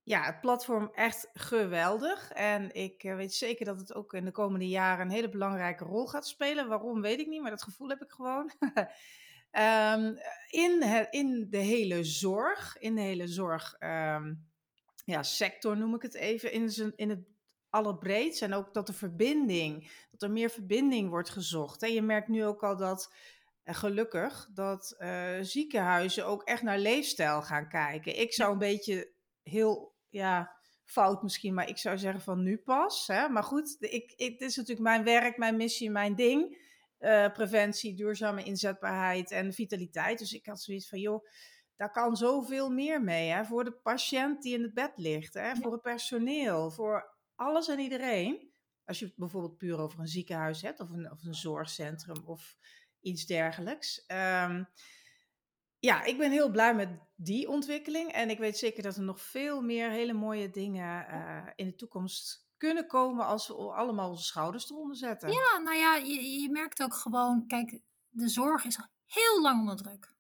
[0.04, 2.32] ja, het platform echt geweldig.
[2.32, 6.08] En ik weet zeker dat het ook in de komende jaren een hele belangrijke rol
[6.08, 6.68] gaat spelen.
[6.68, 8.52] Waarom, weet ik niet, maar dat gevoel heb ik gewoon.
[9.58, 10.18] Um,
[10.50, 14.48] in, het, in de hele zorg, in de hele zorg, um,
[15.06, 17.20] ja, sector noem ik het even, in, zijn, in het
[17.70, 18.42] allerbreedst.
[18.42, 21.84] En ook dat de verbinding, dat er meer verbinding wordt gezocht.
[21.84, 23.14] En je merkt nu ook al dat,
[23.66, 28.20] uh, gelukkig, dat uh, ziekenhuizen ook echt naar leefstijl gaan kijken.
[28.20, 29.12] Ik zou een beetje
[29.44, 33.08] heel, ja, fout misschien, maar ik zou zeggen van nu pas.
[33.08, 33.30] Hè?
[33.30, 36.64] Maar goed, ik, ik, het is natuurlijk mijn werk, mijn missie, mijn ding.
[37.00, 40.20] Uh, preventie, duurzame inzetbaarheid en vitaliteit.
[40.20, 41.26] Dus ik had zoiets van, joh,
[41.76, 43.30] daar kan zoveel meer mee.
[43.30, 43.46] Hè?
[43.46, 45.56] Voor de patiënt die in het bed ligt, hè?
[45.56, 48.54] voor het personeel, voor alles en iedereen.
[48.86, 52.58] Als je het bijvoorbeeld puur over een ziekenhuis hebt of een, of een zorgcentrum of
[53.00, 54.04] iets dergelijks.
[54.08, 54.68] Um,
[55.80, 58.12] ja, ik ben heel blij met die ontwikkeling.
[58.12, 61.76] En ik weet zeker dat er nog veel meer hele mooie dingen uh, in de
[61.76, 65.32] toekomst kunnen komen als we allemaal onze schouders eronder zetten.
[65.32, 67.80] Ja, nou ja, je, je merkt ook gewoon, kijk,
[68.10, 70.14] de zorg is heel lang onder druk.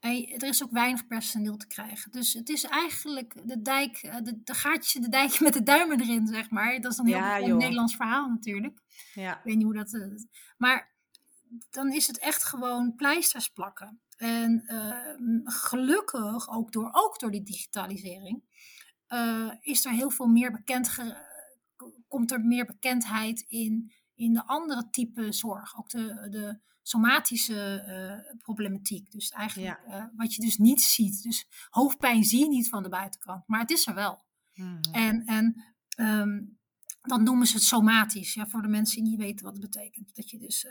[0.00, 2.10] En er is ook weinig personeel te krijgen.
[2.10, 6.00] Dus het is eigenlijk de dijk, eh, de, de gaatje, de dijk met de duimen
[6.00, 6.80] erin, zeg maar.
[6.80, 8.80] Dat is een heel ja, Nederlands verhaal natuurlijk.
[9.14, 9.36] Ja.
[9.36, 9.92] Ik weet niet hoe dat...
[9.92, 10.14] Uh,
[10.56, 10.96] maar
[11.70, 14.00] dan is het echt gewoon pleisters plakken.
[14.16, 18.42] En uh, gelukkig, ook door, ook door die digitalisering,
[19.08, 20.88] uh, is er heel veel meer bekend
[22.08, 25.78] komt er meer bekendheid in, in de andere type zorg.
[25.78, 29.10] Ook de, de somatische uh, problematiek.
[29.10, 31.22] Dus eigenlijk uh, wat je dus niet ziet.
[31.22, 34.22] Dus hoofdpijn zie je niet van de buitenkant, maar het is er wel.
[34.54, 34.80] Mm.
[34.92, 35.64] En, en
[35.96, 36.58] um,
[37.00, 40.14] dan noemen ze het somatisch, ja, voor de mensen die niet weten wat het betekent.
[40.14, 40.66] Dat je dus,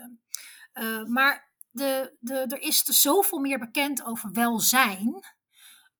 [0.74, 5.24] uh, maar de, de, er is dus zoveel meer bekend over welzijn.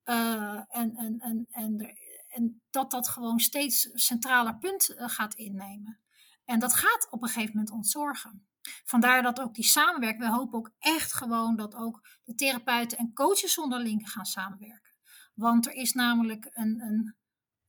[0.04, 2.06] en, en, en, en er
[2.38, 6.00] en dat dat gewoon steeds centraler punt eh, gaat innemen.
[6.46, 8.48] En dat gaat op een gegeven moment ontzorgen.
[8.86, 13.14] Vandaar dat ook die samenwerking, we hopen ook echt gewoon dat ook de therapeuten en
[13.14, 14.96] coaches onderling gaan samenwerken.
[15.34, 17.16] Want er is namelijk een, een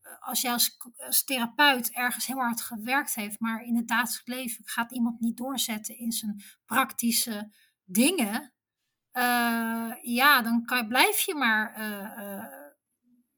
[0.00, 4.64] eh, als jij als, therapeut ergens heel hard gewerkt heeft, maar in het dagelijks leven
[4.66, 7.52] gaat iemand niet doorzetten in zijn praktische
[7.84, 8.52] dingen,
[9.12, 11.74] uh, ja, dan blijf je maar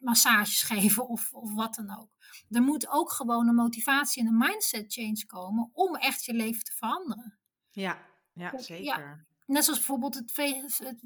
[0.01, 2.09] massages geven of, of wat dan ook.
[2.49, 6.65] Er moet ook gewoon een motivatie en een mindset change komen om echt je leven
[6.65, 7.39] te veranderen.
[7.71, 9.29] Ja, ja zeker.
[9.47, 10.37] Net zoals bijvoorbeeld het,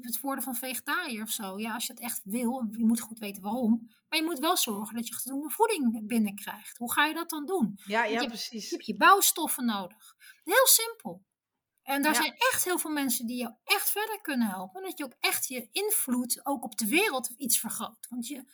[0.01, 1.59] het, worden van vegetariër of zo.
[1.59, 3.87] Ja, als je het echt wil, je moet goed weten waarom.
[4.09, 6.77] Maar je moet wel zorgen dat je genoeg voeding binnenkrijgt.
[6.77, 7.79] Hoe ga je dat dan doen?
[7.85, 8.69] Ja, ja je, precies.
[8.69, 10.15] Je hebt je bouwstoffen nodig.
[10.43, 11.23] Heel simpel.
[11.83, 14.81] En daar zijn echt heel veel mensen die jou echt verder kunnen helpen.
[14.81, 18.07] En dat je ook echt je invloed ook op de wereld iets vergroot.
[18.09, 18.45] Want je,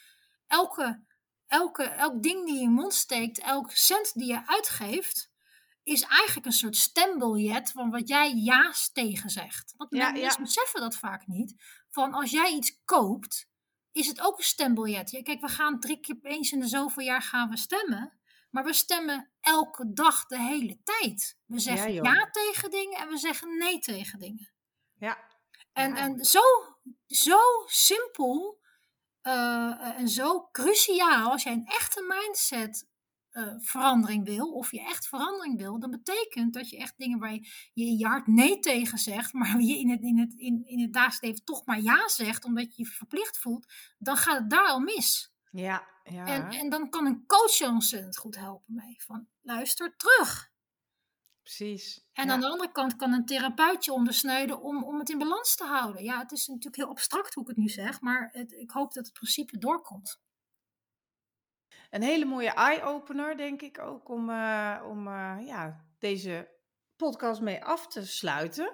[0.51, 1.03] elke,
[1.47, 5.31] elke, elk ding die je mond steekt, elk cent die je uitgeeft,
[5.83, 9.73] is eigenlijk een soort stembiljet van wat jij ja's tegen zegt.
[9.77, 11.55] Want ja, mensen beseffen dat vaak niet.
[11.89, 13.49] Van als jij iets koopt,
[13.91, 15.11] is het ook een stembiljet.
[15.11, 18.19] Ja, kijk, we gaan drie keer eens in de zoveel jaar gaan we stemmen.
[18.49, 21.37] Maar we stemmen elke dag de hele tijd.
[21.45, 24.51] We zeggen ja, ja tegen dingen en we zeggen nee tegen dingen.
[24.97, 25.29] Ja.
[25.73, 26.41] En, en zo,
[27.07, 28.61] zo simpel
[29.24, 32.89] uh, en zo cruciaal als jij een echte mindset
[33.32, 37.34] uh, verandering wil, of je echt verandering wil, dan betekent dat je echt dingen waar
[37.34, 40.63] je, je in je hart nee tegen zegt, maar je in het, in, het, in,
[40.65, 44.38] in het dagelijks leven toch maar ja zegt, omdat je je verplicht voelt, dan gaat
[44.38, 45.34] het daar al mis.
[45.51, 46.26] Ja, ja.
[46.26, 49.03] En, en dan kan een coach je ontzettend goed helpen mee.
[49.03, 50.50] Van luister terug.
[51.57, 52.03] Precies.
[52.13, 55.55] En aan de andere kant kan een therapeut je ondersnijden om, om het in balans
[55.55, 56.03] te houden.
[56.03, 58.93] Ja, het is natuurlijk heel abstract hoe ik het nu zeg, maar het, ik hoop
[58.93, 60.21] dat het principe doorkomt.
[61.89, 66.49] Een hele mooie eye-opener, denk ik ook, om, uh, om uh, ja, deze
[66.95, 68.73] podcast mee af te sluiten.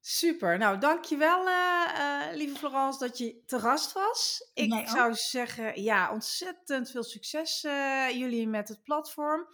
[0.00, 0.58] Super.
[0.58, 4.50] Nou, dankjewel, uh, lieve Florence, dat je te gast was.
[4.54, 7.60] Ik zou zeggen, ja, ontzettend veel succes
[8.12, 9.46] jullie met het platform.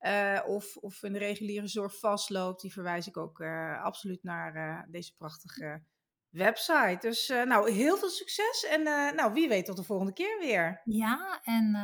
[0.00, 2.60] uh, of, of in de reguliere zorg vastloopt.
[2.60, 5.82] Die verwijs ik ook uh, absoluut naar uh, deze prachtige
[6.28, 6.98] website.
[7.00, 8.82] Dus nou, heel veel succes en
[9.16, 10.80] nou, wie weet tot de volgende keer weer.
[10.84, 11.74] Ja, en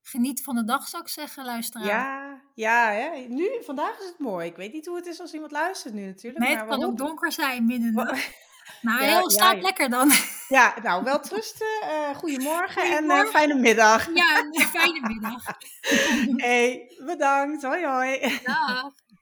[0.00, 1.86] geniet van de dag zou ik zeggen, luisteraar.
[1.86, 3.26] Ja, ja hè?
[3.28, 4.46] nu, vandaag is het mooi.
[4.46, 6.44] Ik weet niet hoe het is als iemand luistert nu natuurlijk.
[6.44, 7.94] Nee, het kan ook donker zijn midden.
[8.80, 10.12] Nou, ja, heel staat ja, lekker dan.
[10.48, 11.66] Ja, nou, wel trusten.
[12.16, 14.06] goedemorgen, goedemorgen, en fijne middag.
[14.14, 15.44] Ja, een fijne middag.
[16.46, 17.62] hey, bedankt.
[17.62, 18.40] Hoi, hoi.
[18.42, 18.92] Dag.